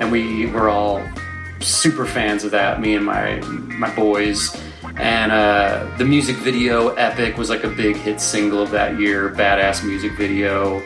and 0.01 0.11
we 0.11 0.47
were 0.47 0.69
all 0.69 1.03
super 1.61 2.07
fans 2.07 2.45
of 2.45 2.51
that, 2.53 2.81
me 2.81 2.95
and 2.95 3.05
my 3.05 3.41
my 3.41 3.95
boys. 3.95 4.61
And 4.97 5.33
uh, 5.33 5.93
the 5.99 6.05
music 6.05 6.37
video 6.37 6.91
Epic 6.91 7.37
was 7.37 7.51
like 7.51 7.65
a 7.65 7.69
big 7.69 7.97
hit 7.97 8.21
single 8.21 8.63
of 8.63 8.71
that 8.71 8.99
year, 9.01 9.31
badass 9.31 9.85
music 9.85 10.13
video. 10.13 10.81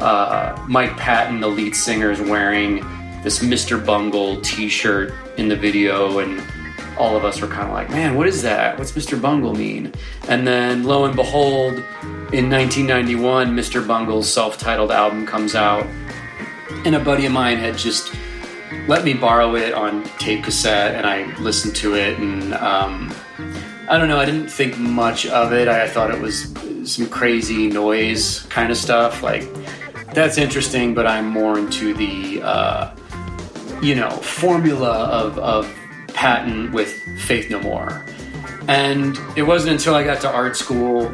Uh, 0.00 0.60
Mike 0.68 0.96
Patton, 0.96 1.40
the 1.40 1.48
lead 1.48 1.76
singer, 1.76 2.10
is 2.10 2.20
wearing 2.20 2.76
this 3.22 3.38
Mr. 3.38 3.84
Bungle 3.84 4.40
t 4.40 4.68
shirt 4.68 5.14
in 5.36 5.48
the 5.48 5.54
video, 5.54 6.18
and 6.18 6.42
all 6.98 7.16
of 7.16 7.24
us 7.24 7.40
were 7.40 7.46
kind 7.46 7.68
of 7.68 7.72
like, 7.72 7.88
man, 7.90 8.16
what 8.16 8.26
is 8.26 8.42
that? 8.42 8.78
What's 8.78 8.92
Mr. 8.92 9.20
Bungle 9.20 9.54
mean? 9.54 9.92
And 10.28 10.46
then 10.46 10.82
lo 10.82 11.04
and 11.04 11.14
behold, 11.14 11.74
in 12.32 12.50
1991, 12.50 13.54
Mr. 13.54 13.86
Bungle's 13.86 14.28
self 14.28 14.58
titled 14.58 14.90
album 14.90 15.24
comes 15.24 15.54
out, 15.54 15.86
and 16.84 16.96
a 16.96 17.00
buddy 17.00 17.26
of 17.26 17.32
mine 17.32 17.58
had 17.58 17.78
just 17.78 18.12
let 18.88 19.04
me 19.04 19.14
borrow 19.14 19.54
it 19.54 19.74
on 19.74 20.04
tape 20.18 20.44
cassette, 20.44 20.94
and 20.94 21.06
I 21.06 21.36
listened 21.38 21.76
to 21.76 21.94
it, 21.94 22.18
and 22.18 22.54
um, 22.54 23.14
I 23.88 23.98
don't 23.98 24.08
know, 24.08 24.18
I 24.18 24.24
didn't 24.24 24.48
think 24.48 24.78
much 24.78 25.26
of 25.26 25.52
it. 25.52 25.68
I 25.68 25.88
thought 25.88 26.10
it 26.10 26.20
was 26.20 26.52
some 26.84 27.08
crazy 27.08 27.68
noise 27.68 28.40
kind 28.44 28.70
of 28.70 28.76
stuff. 28.76 29.22
Like, 29.22 29.48
that's 30.14 30.38
interesting, 30.38 30.94
but 30.94 31.06
I'm 31.06 31.26
more 31.26 31.58
into 31.58 31.94
the, 31.94 32.42
uh, 32.42 32.94
you 33.80 33.94
know, 33.94 34.10
formula 34.10 34.90
of, 34.90 35.38
of 35.38 35.74
Patton 36.08 36.72
with 36.72 36.92
Faith 37.20 37.50
No 37.50 37.60
More. 37.60 38.04
And 38.68 39.18
it 39.36 39.42
wasn't 39.42 39.72
until 39.72 39.94
I 39.94 40.04
got 40.04 40.20
to 40.22 40.30
art 40.30 40.56
school 40.56 41.06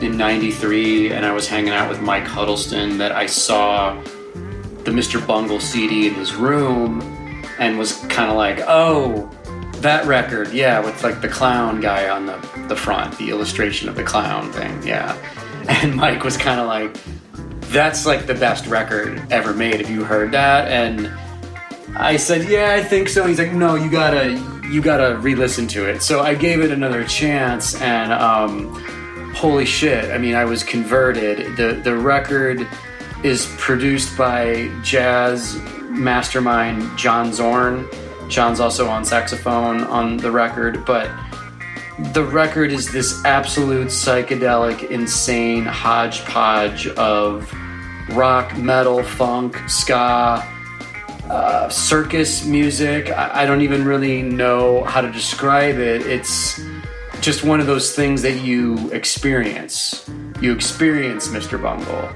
in 0.00 0.16
93 0.16 1.12
and 1.12 1.26
I 1.26 1.32
was 1.32 1.46
hanging 1.46 1.72
out 1.72 1.88
with 1.88 2.00
Mike 2.00 2.24
Huddleston 2.24 2.98
that 2.98 3.12
I 3.12 3.26
saw 3.26 4.02
the 4.84 4.90
Mr. 4.90 5.24
Bungle 5.24 5.60
CD 5.60 6.08
in 6.08 6.14
his 6.14 6.34
room 6.34 7.00
and 7.58 7.78
was 7.78 7.98
kind 8.06 8.30
of 8.30 8.36
like, 8.36 8.60
oh, 8.66 9.30
that 9.76 10.06
record, 10.06 10.52
yeah, 10.52 10.80
with 10.80 11.02
like 11.02 11.20
the 11.20 11.28
clown 11.28 11.80
guy 11.80 12.08
on 12.08 12.26
the, 12.26 12.36
the 12.68 12.76
front, 12.76 13.16
the 13.18 13.30
illustration 13.30 13.88
of 13.88 13.96
the 13.96 14.04
clown 14.04 14.52
thing, 14.52 14.82
yeah. 14.86 15.16
And 15.68 15.94
Mike 15.94 16.24
was 16.24 16.36
kind 16.36 16.58
of 16.58 16.66
like, 16.66 16.96
that's 17.70 18.04
like 18.06 18.26
the 18.26 18.34
best 18.34 18.66
record 18.66 19.22
ever 19.30 19.54
made. 19.54 19.80
Have 19.80 19.90
you 19.90 20.04
heard 20.04 20.32
that? 20.32 20.68
And 20.68 21.06
I 21.96 22.16
said, 22.16 22.48
yeah, 22.48 22.74
I 22.74 22.82
think 22.82 23.08
so. 23.08 23.26
He's 23.26 23.38
like, 23.38 23.52
no, 23.52 23.74
you 23.76 23.90
gotta, 23.90 24.32
you 24.70 24.80
gotta 24.80 25.18
re-listen 25.18 25.66
to 25.68 25.88
it. 25.88 26.02
So 26.02 26.20
I 26.20 26.34
gave 26.34 26.60
it 26.60 26.70
another 26.70 27.04
chance, 27.04 27.80
and 27.80 28.12
um, 28.12 28.74
holy 29.34 29.66
shit! 29.66 30.10
I 30.12 30.18
mean, 30.18 30.34
I 30.34 30.44
was 30.44 30.62
converted. 30.62 31.56
the 31.56 31.80
The 31.82 31.96
record 31.96 32.66
is 33.22 33.46
produced 33.58 34.16
by 34.16 34.70
jazz 34.82 35.60
mastermind 35.88 36.96
John 36.98 37.32
Zorn. 37.32 37.88
John's 38.28 38.60
also 38.60 38.88
on 38.88 39.04
saxophone 39.04 39.82
on 39.84 40.16
the 40.16 40.30
record, 40.30 40.84
but 40.84 41.10
the 42.12 42.24
record 42.24 42.72
is 42.72 42.90
this 42.90 43.24
absolute 43.24 43.88
psychedelic, 43.88 44.90
insane 44.90 45.64
hodgepodge 45.64 46.86
of 46.88 47.52
rock, 48.12 48.56
metal, 48.56 49.02
funk, 49.02 49.56
ska, 49.68 50.46
uh, 51.28 51.68
circus 51.68 52.44
music. 52.44 53.10
I, 53.10 53.42
I 53.42 53.46
don't 53.46 53.60
even 53.60 53.84
really 53.84 54.22
know 54.22 54.82
how 54.84 55.00
to 55.00 55.12
describe 55.12 55.78
it. 55.78 56.02
It's 56.06 56.60
just 57.20 57.44
one 57.44 57.60
of 57.60 57.66
those 57.66 57.94
things 57.94 58.22
that 58.22 58.40
you 58.40 58.90
experience. 58.92 60.08
You 60.40 60.52
experience 60.54 61.28
Mr. 61.28 61.60
Bungle. 61.60 62.08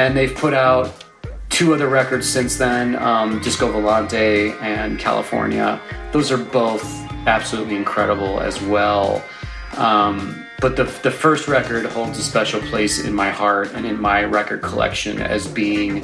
And 0.00 0.16
they've 0.16 0.34
put 0.34 0.54
out 0.54 1.04
two 1.50 1.74
other 1.74 1.86
records 1.86 2.26
since 2.26 2.56
then 2.56 2.96
um, 2.96 3.38
Disco 3.42 3.70
Volante 3.70 4.58
and 4.62 4.98
California. 4.98 5.78
Those 6.10 6.32
are 6.32 6.38
both 6.38 6.82
absolutely 7.26 7.76
incredible 7.76 8.40
as 8.40 8.62
well. 8.62 9.22
Um, 9.76 10.42
but 10.58 10.74
the, 10.76 10.84
the 11.02 11.10
first 11.10 11.48
record 11.48 11.84
holds 11.84 12.18
a 12.18 12.22
special 12.22 12.62
place 12.62 13.04
in 13.04 13.12
my 13.12 13.28
heart 13.28 13.74
and 13.74 13.84
in 13.84 14.00
my 14.00 14.24
record 14.24 14.62
collection 14.62 15.20
as 15.20 15.46
being 15.46 16.02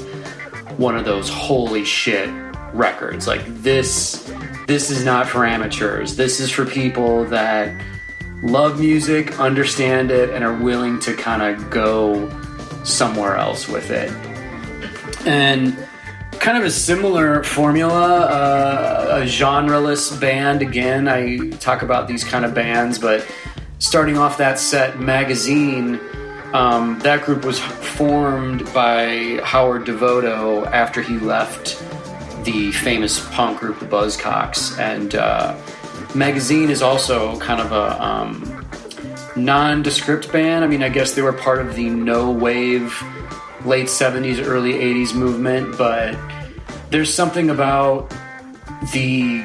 one 0.77 0.95
of 0.95 1.07
those 1.07 1.31
holy 1.31 1.83
shit 1.83 2.29
records. 2.75 3.27
Like 3.27 3.47
this, 3.47 4.31
this 4.67 4.91
is 4.91 5.07
not 5.07 5.27
for 5.27 5.47
amateurs. 5.47 6.17
This 6.17 6.39
is 6.39 6.51
for 6.51 6.67
people 6.67 7.25
that 7.31 7.83
love 8.43 8.79
music, 8.79 9.41
understand 9.41 10.11
it, 10.11 10.29
and 10.29 10.45
are 10.45 10.55
willing 10.55 11.01
to 11.01 11.15
kind 11.15 11.41
of 11.41 11.71
go 11.71 12.29
somewhere 12.87 13.37
else 13.37 13.69
with 13.69 13.91
it. 13.91 14.11
And 15.27 15.77
kind 16.39 16.57
of 16.57 16.65
a 16.65 16.71
similar 16.71 17.43
formula, 17.43 18.21
uh, 18.21 19.21
a 19.23 19.25
genreless 19.25 20.19
band. 20.21 20.63
Again, 20.63 21.09
I 21.09 21.51
talk 21.59 21.83
about 21.83 22.07
these 22.07 22.23
kind 22.23 22.45
of 22.45 22.55
bands, 22.55 22.99
but 22.99 23.27
starting 23.79 24.17
off 24.17 24.39
that 24.39 24.59
set, 24.59 25.01
Magazine, 25.01 25.99
um, 26.53 26.99
that 27.01 27.25
group 27.25 27.45
was 27.45 27.59
formed 27.59 28.73
by 28.73 29.41
Howard 29.43 29.85
Devoto 29.85 30.67
after 30.67 31.03
he 31.03 31.19
left 31.19 31.83
the 32.45 32.71
famous 32.71 33.29
punk 33.31 33.59
group, 33.59 33.81
the 33.81 33.87
Buzzcocks. 33.87 34.79
And 34.79 35.17
uh, 35.17 35.59
Magazine 36.15 36.71
is 36.71 36.81
also 36.81 37.39
kind 37.41 37.61
of 37.61 37.73
a 37.73 38.03
um, 38.03 38.56
nondescript 39.37 40.33
band. 40.33 40.65
I 40.65 40.69
mean, 40.69 40.83
I 40.83 40.89
guess 40.89 41.15
they 41.15 41.23
were 41.23 41.33
part 41.33 41.61
of 41.61 41.75
the 41.75 41.89
no 41.89 42.31
wave 42.31 43.03
late 43.65 43.87
70s, 43.87 44.45
early 44.45 44.73
80s 44.73 45.15
movement, 45.15 45.77
but 45.77 46.17
there's 46.91 47.13
something 47.13 47.51
about 47.51 48.15
the 48.93 49.45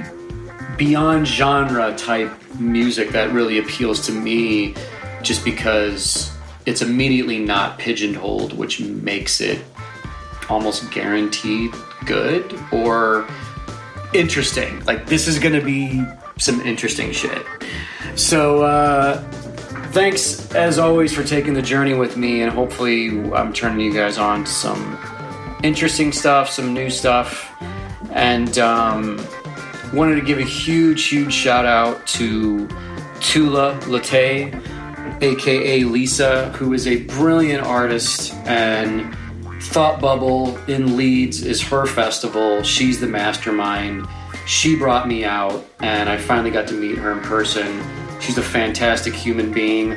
beyond 0.78 1.28
genre 1.28 1.96
type 1.96 2.32
music 2.60 3.10
that 3.10 3.32
really 3.32 3.58
appeals 3.60 4.06
to 4.08 4.12
me 4.12 4.76
just 5.22 5.44
because 5.44 6.32
it's 6.66 6.82
immediately 6.82 7.40
not 7.40 7.78
pigeonholed, 7.80 8.54
which 8.54 8.80
makes 8.80 9.42
it 9.42 9.64
almost 10.50 10.90
guaranteed 10.92 11.72
good 12.06 12.60
or 12.72 13.28
interesting. 14.14 14.84
Like, 14.86 15.08
this 15.08 15.28
is 15.28 15.40
going 15.40 15.54
to 15.54 15.66
be 15.66 16.04
some 16.38 16.62
interesting 16.62 17.12
shit. 17.12 17.46
So, 18.16 18.64
uh, 18.64 19.24
thanks 19.92 20.54
as 20.54 20.80
always 20.80 21.14
for 21.14 21.24
taking 21.24 21.54
the 21.54 21.62
journey 21.62 21.94
with 21.94 22.18
me, 22.18 22.42
and 22.42 22.52
hopefully, 22.52 23.10
I'm 23.34 23.54
turning 23.54 23.82
you 23.82 23.94
guys 23.94 24.18
on 24.18 24.46
to 24.46 24.52
some 24.52 24.98
interesting 25.64 26.12
stuff, 26.12 26.50
some 26.50 26.74
new 26.74 26.90
stuff, 26.90 27.52
and 28.12 28.58
um, 28.58 29.26
wanted 29.94 30.16
to 30.16 30.22
give 30.22 30.40
a 30.40 30.44
huge, 30.44 31.08
huge 31.08 31.34
shout 31.34 31.66
out 31.66 32.06
to 32.08 32.68
Tula 33.20 33.78
Lotay, 33.84 34.54
aka 35.22 35.84
Lisa, 35.84 36.50
who 36.54 36.74
is 36.74 36.88
a 36.88 37.04
brilliant 37.04 37.64
artist 37.64 38.34
and 38.46 39.16
Thought 39.62 40.02
Bubble 40.02 40.58
in 40.66 40.98
Leeds 40.98 41.44
is 41.44 41.62
her 41.62 41.86
festival. 41.86 42.64
She's 42.64 43.00
the 43.00 43.08
mastermind. 43.08 44.08
She 44.48 44.76
brought 44.76 45.08
me 45.08 45.24
out, 45.24 45.66
and 45.80 46.10
I 46.10 46.18
finally 46.18 46.50
got 46.50 46.68
to 46.70 46.74
meet 46.74 46.98
her 46.98 47.12
in 47.12 47.20
person. 47.20 48.01
She's 48.22 48.38
a 48.38 48.44
fantastic 48.44 49.14
human 49.14 49.52
being. 49.52 49.94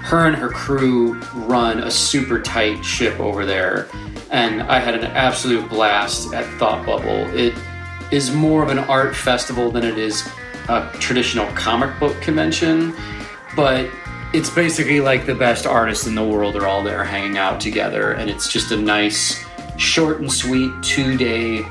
Her 0.00 0.26
and 0.26 0.36
her 0.36 0.48
crew 0.48 1.14
run 1.34 1.78
a 1.78 1.90
super 1.90 2.40
tight 2.40 2.84
ship 2.84 3.18
over 3.20 3.46
there, 3.46 3.88
and 4.30 4.62
I 4.62 4.78
had 4.78 4.94
an 4.94 5.04
absolute 5.04 5.68
blast 5.68 6.34
at 6.34 6.44
Thought 6.58 6.84
Bubble. 6.84 7.26
It 7.36 7.54
is 8.10 8.32
more 8.32 8.62
of 8.62 8.70
an 8.70 8.78
art 8.78 9.14
festival 9.14 9.70
than 9.70 9.84
it 9.84 9.98
is 9.98 10.28
a 10.68 10.90
traditional 10.94 11.46
comic 11.52 11.98
book 11.98 12.20
convention, 12.20 12.94
but 13.56 13.88
it's 14.32 14.50
basically 14.50 15.00
like 15.00 15.24
the 15.24 15.34
best 15.34 15.66
artists 15.66 16.06
in 16.06 16.14
the 16.14 16.24
world 16.24 16.56
are 16.56 16.66
all 16.66 16.82
there 16.82 17.04
hanging 17.04 17.38
out 17.38 17.60
together, 17.60 18.12
and 18.12 18.28
it's 18.28 18.52
just 18.52 18.72
a 18.72 18.76
nice, 18.76 19.44
short 19.78 20.20
and 20.20 20.32
sweet 20.32 20.72
two 20.82 21.16
day 21.16 21.66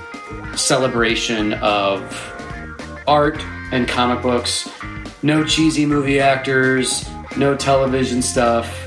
celebration 0.56 1.54
of 1.56 2.02
art 3.08 3.44
and 3.72 3.88
comic 3.88 4.22
books. 4.22 4.70
No 5.24 5.44
cheesy 5.44 5.86
movie 5.86 6.20
actors, 6.20 7.10
no 7.38 7.56
television 7.56 8.22
stuff. 8.22 8.84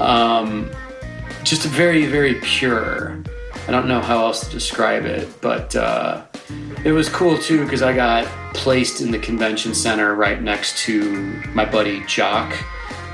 Um, 0.00 0.70
just 1.44 1.66
very, 1.66 2.06
very 2.06 2.34
pure. 2.36 3.22
I 3.68 3.72
don't 3.72 3.86
know 3.86 4.00
how 4.00 4.24
else 4.24 4.46
to 4.46 4.50
describe 4.50 5.04
it, 5.04 5.28
but 5.40 5.76
uh, 5.76 6.22
it 6.84 6.92
was 6.92 7.08
cool 7.08 7.36
too 7.36 7.64
because 7.64 7.82
I 7.82 7.92
got 7.94 8.26
placed 8.54 9.00
in 9.00 9.10
the 9.10 9.18
convention 9.18 9.74
center 9.74 10.14
right 10.14 10.40
next 10.40 10.78
to 10.84 11.42
my 11.54 11.64
buddy 11.64 12.02
Jock, 12.06 12.52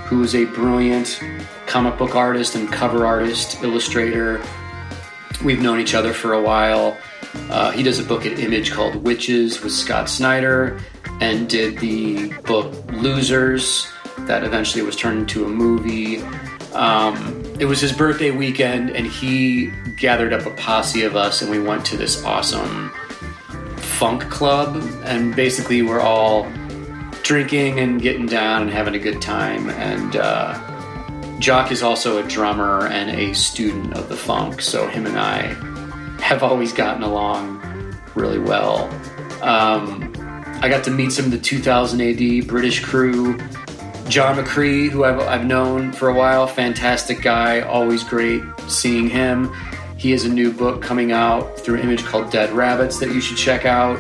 who 0.07 0.23
is 0.23 0.35
a 0.35 0.45
brilliant 0.45 1.21
comic 1.67 1.99
book 1.99 2.15
artist 2.15 2.55
and 2.55 2.71
cover 2.71 3.07
artist, 3.07 3.63
illustrator. 3.63 4.43
We've 5.43 5.61
known 5.61 5.81
each 5.81 5.95
other 5.95 6.13
for 6.13 6.35
a 6.35 6.43
while. 6.43 6.97
Uh, 7.49 7.71
he 7.73 7.83
does 7.83 7.99
a 7.99 8.05
book 8.05 8.27
at 8.27 8.39
Image 8.39 8.71
called 8.71 9.03
Wytches 9.03 9.65
with 9.65 9.73
Scott 9.73 10.09
Snyder 10.09 10.79
and 11.21 11.49
did 11.49 11.79
the 11.79 12.33
book 12.43 12.73
Losers 12.93 13.87
that 14.21 14.45
eventually 14.45 14.83
was 14.83 14.97
turned 14.97 15.21
into 15.21 15.45
a 15.45 15.49
movie. 15.49 16.23
Um, 16.73 17.43
it 17.59 17.67
was 17.67 17.81
his 17.81 17.93
birthday 17.93 18.31
weekend, 18.31 18.91
and 18.91 19.07
he 19.07 19.71
gathered 19.99 20.33
up 20.33 20.47
a 20.47 20.51
posse 20.51 21.03
of 21.03 21.17
us, 21.17 21.43
and 21.43 21.51
we 21.51 21.61
went 21.61 21.85
to 21.87 21.97
this 21.97 22.25
awesome 22.25 22.91
funk 23.77 24.23
club. 24.31 24.83
And 25.05 25.35
basically, 25.37 25.83
we're 25.83 26.01
all 26.01 26.51
drinking 27.23 27.79
and 27.79 28.01
getting 28.01 28.27
down 28.27 28.63
and 28.63 28.71
having 28.71 28.95
a 28.95 28.99
good 28.99 29.23
time. 29.23 29.71
And 29.71 30.17
uh, 30.17 31.39
Jock 31.39 31.73
is 31.73 31.83
also 31.83 32.25
a 32.25 32.29
drummer 32.29 32.87
and 32.87 33.11
a 33.11 33.35
student 33.35 33.95
of 33.95 34.09
the 34.09 34.17
funk, 34.17 34.61
so 34.61 34.89
him 34.89 35.07
and 35.07 35.19
I 35.19 35.55
have 36.23 36.43
always 36.43 36.73
gotten 36.73 37.03
along 37.03 37.61
really 38.15 38.39
well. 38.39 38.89
Um, 39.43 40.12
I 40.63 40.69
got 40.69 40.85
to 40.85 40.93
meet 40.93 41.11
some 41.11 41.25
of 41.25 41.33
the 41.33 41.41
2000 41.41 42.01
AD 42.01 42.47
British 42.47 42.85
crew. 42.85 43.37
John 44.09 44.37
McCrea, 44.37 44.91
who 44.91 45.03
I've, 45.03 45.19
I've 45.19 45.45
known 45.45 45.91
for 45.91 46.09
a 46.09 46.15
while, 46.15 46.47
fantastic 46.47 47.21
guy, 47.21 47.63
always 47.63 48.05
great 48.05 48.45
seeing 48.69 49.11
him. 49.11 49.53
He 49.97 50.13
has 50.13 50.25
a 50.25 50.29
new 50.29 50.53
book 50.53 50.81
coming 50.81 51.11
out 51.11 51.59
through 51.59 51.79
Image 51.79 52.05
called 52.05 52.31
Dead 52.31 52.53
Rabbits 52.53 53.01
that 53.01 53.09
you 53.09 53.21
should 53.21 53.37
check 53.37 53.67
out. 53.67 53.99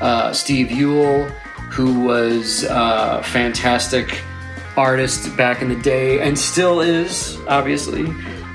Uh, 0.00 0.32
Steve 0.32 0.68
Yeowell, 0.68 1.30
who 1.72 2.04
was 2.04 2.62
a 2.62 3.20
fantastic 3.24 4.22
artist 4.76 5.36
back 5.36 5.62
in 5.62 5.68
the 5.68 5.82
day 5.82 6.20
and 6.20 6.38
still 6.38 6.80
is, 6.80 7.36
obviously. 7.48 8.06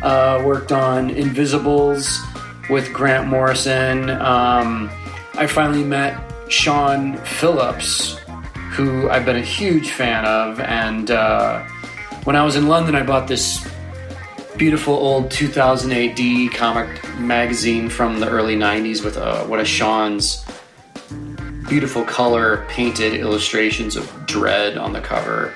Uh, 0.02 0.42
worked 0.46 0.72
on 0.72 1.10
Invisibles 1.10 2.22
with 2.70 2.94
Grant 2.94 3.28
Morrison. 3.28 4.10
Um, 4.12 4.90
I 5.34 5.46
finally 5.46 5.84
met 5.84 6.33
Sean 6.50 7.18
Phillips, 7.18 8.18
who 8.72 9.10
I've 9.10 9.26
been 9.26 9.38
a 9.38 9.42
huge 9.42 9.92
fan 9.92 10.26
of. 10.26 10.60
And 10.60 11.12
uh, 11.12 11.64
when 12.24 12.36
I 12.36 12.44
was 12.44 12.56
in 12.56 12.68
London, 12.68 12.96
I 12.96 13.04
bought 13.04 13.28
this 13.28 13.68
beautiful 14.58 14.94
old 14.94 15.32
2000 15.32 15.92
AD 15.92 16.52
comic 16.54 17.20
magazine 17.20 17.90
from 17.90 18.20
the 18.20 18.30
early 18.30 18.56
90s 18.56 19.04
with 19.04 19.18
uh, 19.18 19.44
one 19.46 19.60
of 19.60 19.68
Sean's 19.68 20.46
beautiful 21.68 22.04
color 22.04 22.66
painted 22.70 23.14
illustrations 23.14 23.96
of 23.96 24.06
Dredd 24.28 24.80
on 24.80 24.94
the 24.94 25.02
cover. 25.02 25.54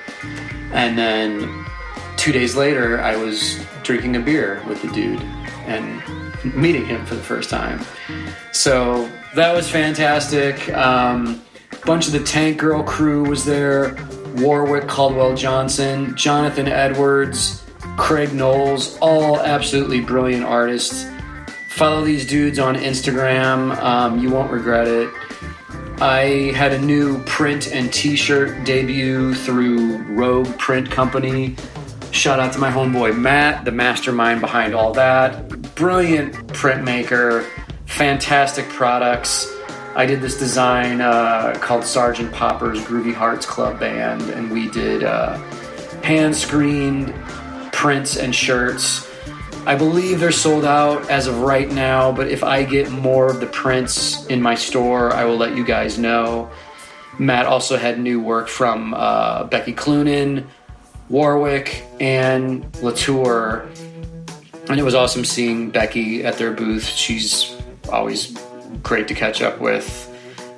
And 0.72 0.98
then 0.98 1.66
two 2.16 2.32
days 2.32 2.56
later, 2.56 3.00
I 3.00 3.16
was 3.16 3.64
drinking 3.82 4.16
a 4.16 4.20
beer 4.20 4.62
with 4.66 4.82
the 4.82 4.88
dude 4.88 5.20
and 5.66 6.02
meeting 6.54 6.86
him 6.86 7.04
for 7.06 7.14
the 7.14 7.22
first 7.22 7.50
time. 7.50 7.80
So 8.52 9.08
that 9.34 9.54
was 9.54 9.68
fantastic. 9.70 10.72
Um, 10.74 11.42
bunch 11.84 12.06
of 12.06 12.12
the 12.12 12.22
Tank 12.22 12.58
Girl 12.58 12.82
crew 12.82 13.24
was 13.24 13.44
there. 13.44 13.96
Warwick 14.36 14.86
Caldwell 14.86 15.34
Johnson, 15.34 16.16
Jonathan 16.16 16.68
Edwards, 16.68 17.64
Craig 17.96 18.32
Knowles, 18.32 18.96
all 18.98 19.40
absolutely 19.40 20.00
brilliant 20.00 20.44
artists. 20.44 21.06
Follow 21.70 22.04
these 22.04 22.26
dudes 22.26 22.58
on 22.58 22.76
Instagram. 22.76 23.76
Um, 23.82 24.18
you 24.18 24.30
won't 24.30 24.50
regret 24.50 24.86
it. 24.86 25.10
I 26.00 26.52
had 26.54 26.72
a 26.72 26.78
new 26.78 27.22
print 27.24 27.72
and 27.72 27.92
t-shirt 27.92 28.64
debut 28.64 29.34
through 29.34 29.98
Rogue 30.04 30.56
Print 30.58 30.90
Company. 30.90 31.56
Shout 32.12 32.38
out 32.38 32.52
to 32.52 32.58
my 32.58 32.70
homeboy 32.70 33.18
Matt, 33.18 33.64
the 33.64 33.72
mastermind 33.72 34.40
behind 34.40 34.74
all 34.74 34.92
that. 34.94 35.48
Brilliant 35.74 36.34
printmaker, 36.48 37.44
fantastic 37.88 38.68
products. 38.68 39.52
I 39.96 40.06
did 40.06 40.20
this 40.20 40.38
design 40.38 41.00
uh, 41.00 41.58
called 41.60 41.84
Sergeant 41.84 42.32
Popper's 42.32 42.80
Groovy 42.82 43.12
Hearts 43.12 43.44
Club 43.44 43.80
Band, 43.80 44.22
and 44.30 44.50
we 44.52 44.70
did 44.70 45.02
uh, 45.02 45.36
hand 46.04 46.36
screened 46.36 47.12
prints 47.72 48.16
and 48.16 48.32
shirts. 48.32 49.08
I 49.66 49.74
believe 49.74 50.20
they're 50.20 50.30
sold 50.30 50.64
out 50.64 51.10
as 51.10 51.26
of 51.26 51.40
right 51.40 51.70
now, 51.70 52.12
but 52.12 52.28
if 52.28 52.44
I 52.44 52.62
get 52.62 52.90
more 52.90 53.28
of 53.28 53.40
the 53.40 53.46
prints 53.46 54.24
in 54.26 54.40
my 54.40 54.54
store, 54.54 55.12
I 55.12 55.24
will 55.24 55.36
let 55.36 55.56
you 55.56 55.64
guys 55.64 55.98
know. 55.98 56.48
Matt 57.18 57.46
also 57.46 57.76
had 57.76 57.98
new 57.98 58.20
work 58.20 58.46
from 58.48 58.94
uh, 58.94 59.44
Becky 59.44 59.72
Cloonan, 59.72 60.46
Warwick, 61.08 61.84
and 61.98 62.64
Latour. 62.80 63.68
And 64.68 64.78
it 64.78 64.84
was 64.84 64.94
awesome 64.94 65.24
seeing 65.24 65.70
Becky 65.70 66.24
at 66.24 66.36
their 66.36 66.52
booth. 66.52 66.84
She's 66.84 67.57
always 67.88 68.36
great 68.82 69.08
to 69.08 69.14
catch 69.14 69.42
up 69.42 69.60
with, 69.60 70.06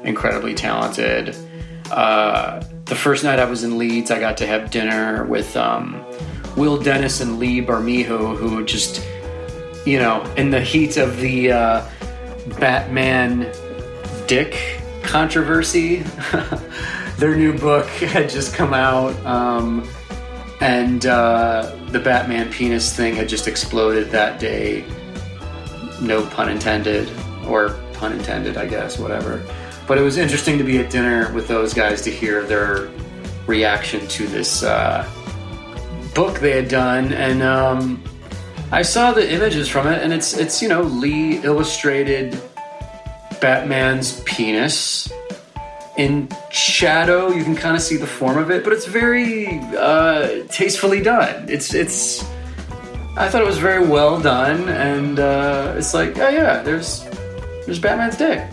incredibly 0.04 0.54
talented. 0.54 1.36
Uh, 1.90 2.62
the 2.84 2.94
first 2.94 3.24
night 3.24 3.38
I 3.38 3.44
was 3.44 3.64
in 3.64 3.78
Leeds, 3.78 4.10
I 4.10 4.20
got 4.20 4.36
to 4.38 4.46
have 4.46 4.70
dinner 4.70 5.24
with 5.24 5.56
um, 5.56 6.04
Will 6.56 6.78
Dennis 6.78 7.20
and 7.20 7.38
Lee 7.38 7.60
Bermejo, 7.60 8.36
who 8.36 8.64
just, 8.64 9.06
you 9.86 9.98
know, 9.98 10.22
in 10.36 10.50
the 10.50 10.60
heat 10.60 10.96
of 10.96 11.18
the 11.18 11.52
uh, 11.52 11.88
Batman 12.58 13.52
Dick 14.26 14.80
controversy, 15.02 15.96
their 17.16 17.36
new 17.36 17.56
book 17.56 17.86
had 17.88 18.28
just 18.28 18.54
come 18.54 18.74
out. 18.74 19.14
Um, 19.24 19.88
and 20.60 21.06
uh, 21.06 21.74
the 21.88 22.00
Batman 22.00 22.50
penis 22.50 22.94
thing 22.94 23.14
had 23.14 23.28
just 23.28 23.48
exploded 23.48 24.10
that 24.10 24.38
day. 24.38 24.84
No 26.00 26.24
pun 26.26 26.48
intended, 26.48 27.10
or 27.46 27.70
pun 27.94 28.12
intended, 28.12 28.56
I 28.56 28.66
guess, 28.66 28.98
whatever. 28.98 29.42
But 29.86 29.98
it 29.98 30.02
was 30.02 30.18
interesting 30.18 30.56
to 30.58 30.64
be 30.64 30.78
at 30.78 30.90
dinner 30.90 31.32
with 31.32 31.48
those 31.48 31.74
guys 31.74 32.00
to 32.02 32.10
hear 32.10 32.42
their 32.44 32.88
reaction 33.46 34.06
to 34.06 34.26
this 34.26 34.62
uh, 34.62 35.08
book 36.14 36.38
they 36.38 36.52
had 36.52 36.68
done, 36.68 37.12
and 37.12 37.42
um, 37.42 38.02
I 38.72 38.82
saw 38.82 39.12
the 39.12 39.32
images 39.32 39.68
from 39.68 39.88
it, 39.88 40.02
and 40.02 40.12
it's 40.12 40.36
it's 40.36 40.62
you 40.62 40.68
know 40.68 40.82
Lee 40.82 41.38
illustrated 41.42 42.40
Batman's 43.40 44.20
penis 44.20 45.10
in 45.98 46.28
shadow. 46.50 47.30
You 47.30 47.42
can 47.42 47.56
kind 47.56 47.76
of 47.76 47.82
see 47.82 47.96
the 47.96 48.06
form 48.06 48.38
of 48.38 48.50
it, 48.50 48.62
but 48.62 48.72
it's 48.72 48.86
very 48.86 49.58
uh, 49.76 50.44
tastefully 50.48 51.02
done. 51.02 51.48
It's 51.48 51.74
it's. 51.74 52.24
I 53.16 53.28
thought 53.28 53.42
it 53.42 53.46
was 53.46 53.58
very 53.58 53.86
well 53.86 54.20
done, 54.20 54.68
and 54.68 55.18
uh, 55.18 55.74
it's 55.76 55.92
like, 55.92 56.18
oh 56.18 56.28
yeah, 56.28 56.62
there's 56.62 57.04
there's 57.66 57.78
Batman's 57.78 58.16
dick. 58.16 58.48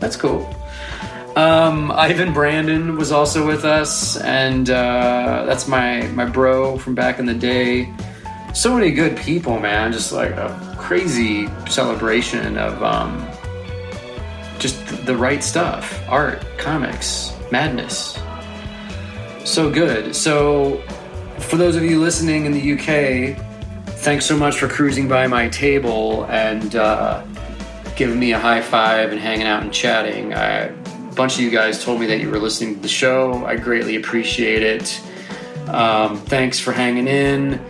That's 0.00 0.16
cool. 0.16 0.48
Um, 1.36 1.92
Ivan 1.92 2.32
Brandon 2.32 2.96
was 2.96 3.12
also 3.12 3.46
with 3.46 3.64
us, 3.64 4.16
and 4.16 4.68
uh, 4.68 5.44
that's 5.46 5.68
my 5.68 6.02
my 6.08 6.24
bro 6.24 6.78
from 6.78 6.94
back 6.94 7.18
in 7.18 7.26
the 7.26 7.34
day. 7.34 7.92
So 8.54 8.74
many 8.74 8.90
good 8.90 9.16
people, 9.16 9.60
man. 9.60 9.92
Just 9.92 10.12
like 10.12 10.32
a 10.32 10.76
crazy 10.78 11.48
celebration 11.68 12.56
of 12.56 12.82
um, 12.82 13.28
just 14.58 15.06
the 15.06 15.16
right 15.16 15.44
stuff 15.44 16.02
art, 16.08 16.44
comics, 16.58 17.32
madness. 17.52 18.18
So 19.44 19.70
good. 19.70 20.16
So, 20.16 20.82
for 21.38 21.56
those 21.56 21.76
of 21.76 21.84
you 21.84 22.00
listening 22.00 22.46
in 22.46 22.52
the 22.52 22.72
UK, 22.72 23.49
thanks 24.00 24.24
so 24.24 24.34
much 24.34 24.58
for 24.58 24.66
cruising 24.66 25.08
by 25.08 25.26
my 25.26 25.46
table 25.48 26.24
and 26.24 26.74
uh, 26.74 27.22
giving 27.96 28.18
me 28.18 28.32
a 28.32 28.38
high 28.38 28.62
five 28.62 29.12
and 29.12 29.20
hanging 29.20 29.46
out 29.46 29.62
and 29.62 29.70
chatting. 29.70 30.32
I, 30.32 30.68
a 30.68 31.14
bunch 31.14 31.34
of 31.34 31.40
you 31.40 31.50
guys 31.50 31.84
told 31.84 32.00
me 32.00 32.06
that 32.06 32.18
you 32.18 32.30
were 32.30 32.38
listening 32.38 32.76
to 32.76 32.80
the 32.80 32.88
show. 32.88 33.44
I 33.44 33.56
greatly 33.56 33.96
appreciate 33.96 34.62
it. 34.62 34.98
Um, 35.68 36.16
thanks 36.16 36.58
for 36.58 36.72
hanging 36.72 37.08
in. 37.08 37.62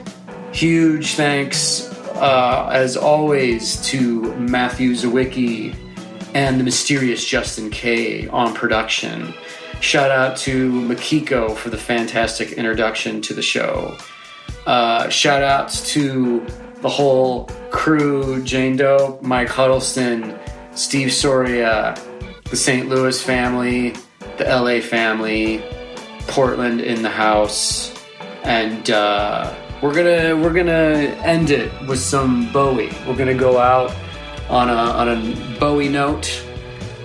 Huge 0.52 1.14
thanks, 1.14 1.92
uh, 2.14 2.70
as 2.72 2.96
always, 2.96 3.82
to 3.86 4.32
Matthew 4.36 4.92
Sawicki 4.92 5.74
and 6.32 6.60
the 6.60 6.64
mysterious 6.64 7.24
Justin 7.24 7.70
K 7.70 8.28
on 8.28 8.54
production. 8.54 9.34
Shout 9.80 10.12
out 10.12 10.36
to 10.38 10.70
Makiko 10.70 11.56
for 11.56 11.70
the 11.70 11.78
fantastic 11.78 12.52
introduction 12.52 13.20
to 13.22 13.34
the 13.34 13.42
show. 13.42 13.96
Uh, 14.66 15.08
shout 15.08 15.42
outs 15.42 15.92
to 15.92 16.46
the 16.82 16.88
whole 16.88 17.46
crew 17.70 18.42
Jane 18.42 18.76
Doe, 18.76 19.18
Mike 19.22 19.48
Huddleston, 19.48 20.38
Steve 20.74 21.12
Soria, 21.12 21.94
the 22.50 22.56
St. 22.56 22.88
Louis 22.88 23.22
family, 23.22 23.94
the 24.38 24.44
LA 24.44 24.80
family, 24.80 25.62
Portland 26.26 26.80
in 26.80 27.02
the 27.02 27.10
house, 27.10 27.94
and 28.44 28.90
uh, 28.90 29.54
we're 29.82 29.94
gonna 29.94 30.36
we're 30.36 30.52
gonna 30.52 31.16
end 31.24 31.50
it 31.50 31.72
with 31.86 31.98
some 31.98 32.52
Bowie. 32.52 32.92
We're 33.06 33.16
gonna 33.16 33.34
go 33.34 33.58
out 33.58 33.94
on 34.48 34.68
a 34.68 34.72
on 34.72 35.08
a 35.08 35.58
Bowie 35.58 35.88
note, 35.88 36.26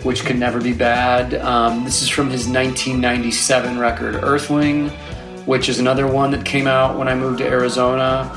which 0.03 0.26
can 0.26 0.39
never 0.39 0.60
be 0.60 0.74
bad. 0.74 1.36
Um, 1.36 1.84
this 1.84 2.01
is 2.01 2.10
from 2.10 2.30
his 2.30 2.47
1997 2.47 3.80
record 3.80 4.16
Earthling, 4.16 4.91
which 5.46 5.70
is 5.70 5.80
another 5.80 6.08
one 6.08 6.32
that 6.32 6.46
came 6.46 6.68
out 6.68 6.98
when 6.98 7.08
I 7.08 7.16
moved 7.16 7.39
to 7.39 7.46
Arizona. 7.46 8.30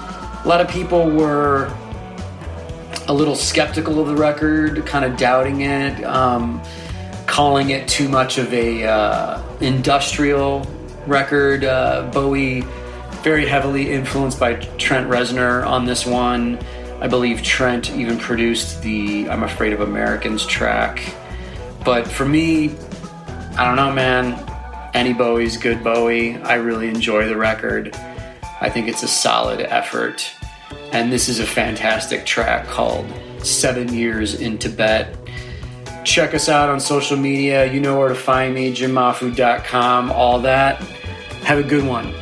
A 0.44 0.48
lot 0.48 0.60
of 0.60 0.68
people 0.68 1.10
were 1.10 1.72
a 3.08 3.12
little 3.12 3.34
skeptical 3.34 4.00
of 4.00 4.08
the 4.08 4.16
record, 4.16 4.84
kind 4.86 5.04
of 5.04 5.16
doubting 5.16 5.62
it, 5.62 6.04
um, 6.04 6.62
calling 7.26 7.70
it 7.70 7.88
too 7.88 8.08
much 8.08 8.38
of 8.38 8.52
a 8.52 8.84
uh, 8.84 9.42
industrial 9.60 10.66
record. 11.06 11.64
Uh, 11.64 12.10
Bowie 12.12 12.60
very 13.22 13.46
heavily 13.46 13.90
influenced 13.90 14.38
by 14.38 14.54
Trent 14.54 15.08
Reznor 15.08 15.66
on 15.66 15.86
this 15.86 16.06
one. 16.06 16.58
I 17.00 17.08
believe 17.08 17.42
Trent 17.42 17.90
even 17.90 18.18
produced 18.18 18.82
the 18.82 19.28
"I'm 19.30 19.42
Afraid 19.42 19.72
of 19.72 19.80
Americans" 19.80 20.44
track. 20.44 21.00
But 21.84 22.06
for 22.06 22.26
me, 22.26 22.74
I 23.56 23.64
don't 23.64 23.76
know, 23.76 23.92
man. 23.92 24.47
Any 24.94 25.12
Bowie's 25.12 25.56
good 25.56 25.82
Bowie. 25.84 26.36
I 26.36 26.54
really 26.54 26.88
enjoy 26.88 27.26
the 27.26 27.36
record. 27.36 27.94
I 28.60 28.68
think 28.70 28.88
it's 28.88 29.02
a 29.02 29.08
solid 29.08 29.60
effort. 29.60 30.30
And 30.92 31.12
this 31.12 31.28
is 31.28 31.38
a 31.38 31.46
fantastic 31.46 32.24
track 32.26 32.66
called 32.66 33.06
Seven 33.42 33.92
Years 33.92 34.40
in 34.40 34.58
Tibet. 34.58 35.16
Check 36.04 36.34
us 36.34 36.48
out 36.48 36.70
on 36.70 36.80
social 36.80 37.16
media. 37.16 37.70
You 37.70 37.80
know 37.80 37.98
where 37.98 38.08
to 38.08 38.14
find 38.14 38.54
me, 38.54 38.72
jimmahfood.com, 38.72 40.10
all 40.10 40.40
that. 40.40 40.80
Have 41.42 41.58
a 41.58 41.62
good 41.62 41.86
one. 41.86 42.14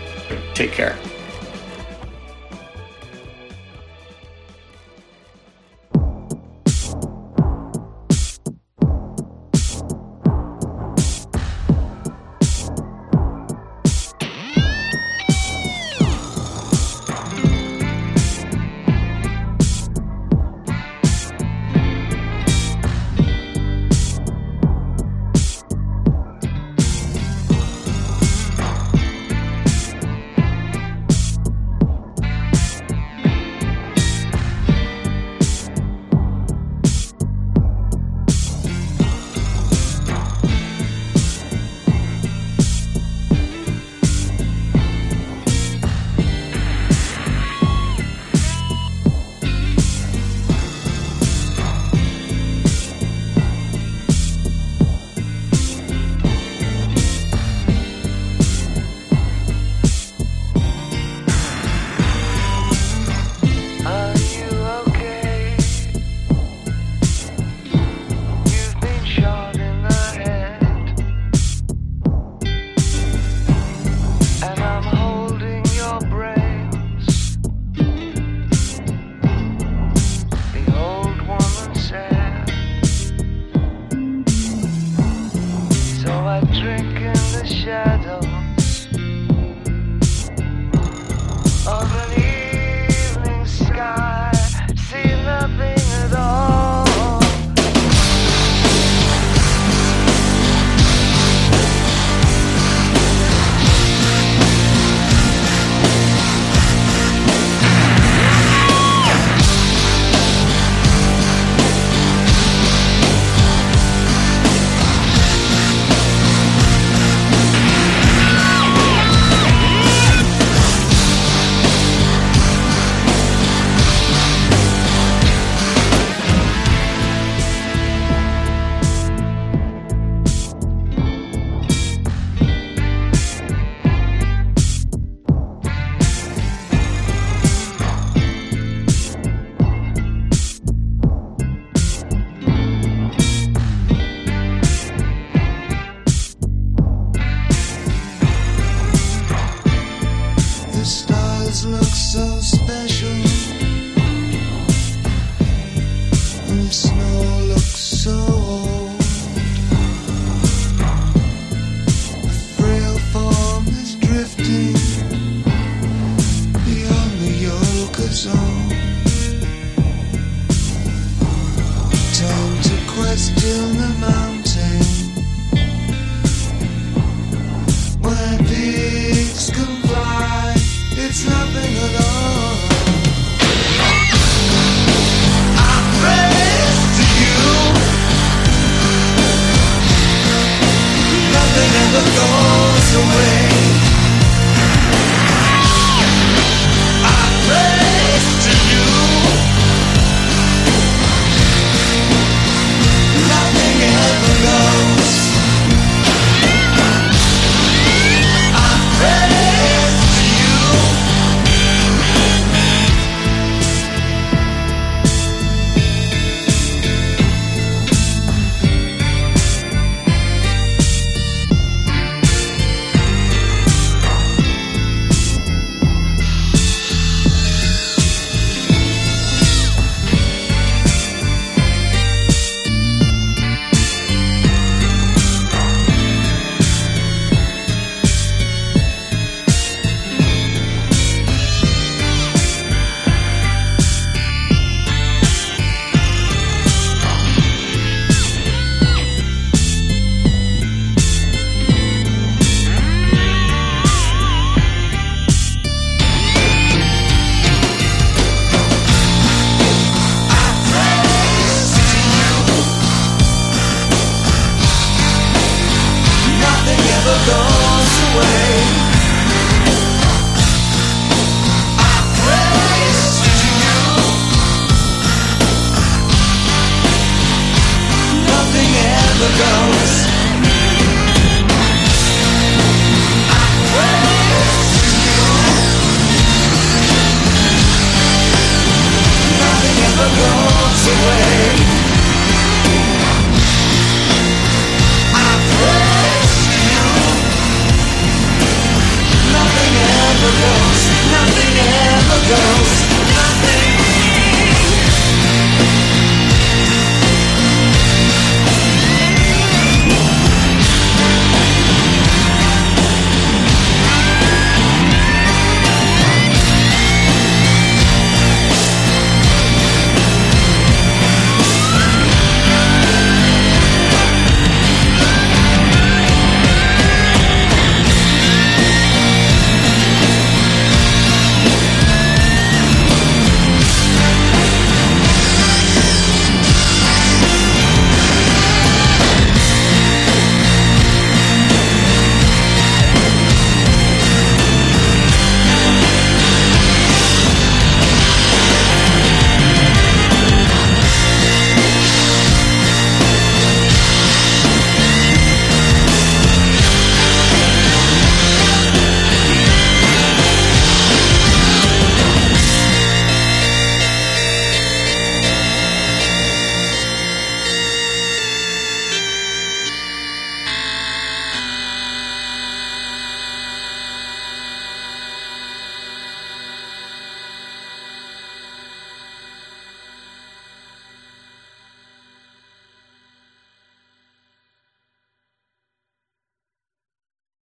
Take 0.55 0.73
care. 0.73 0.97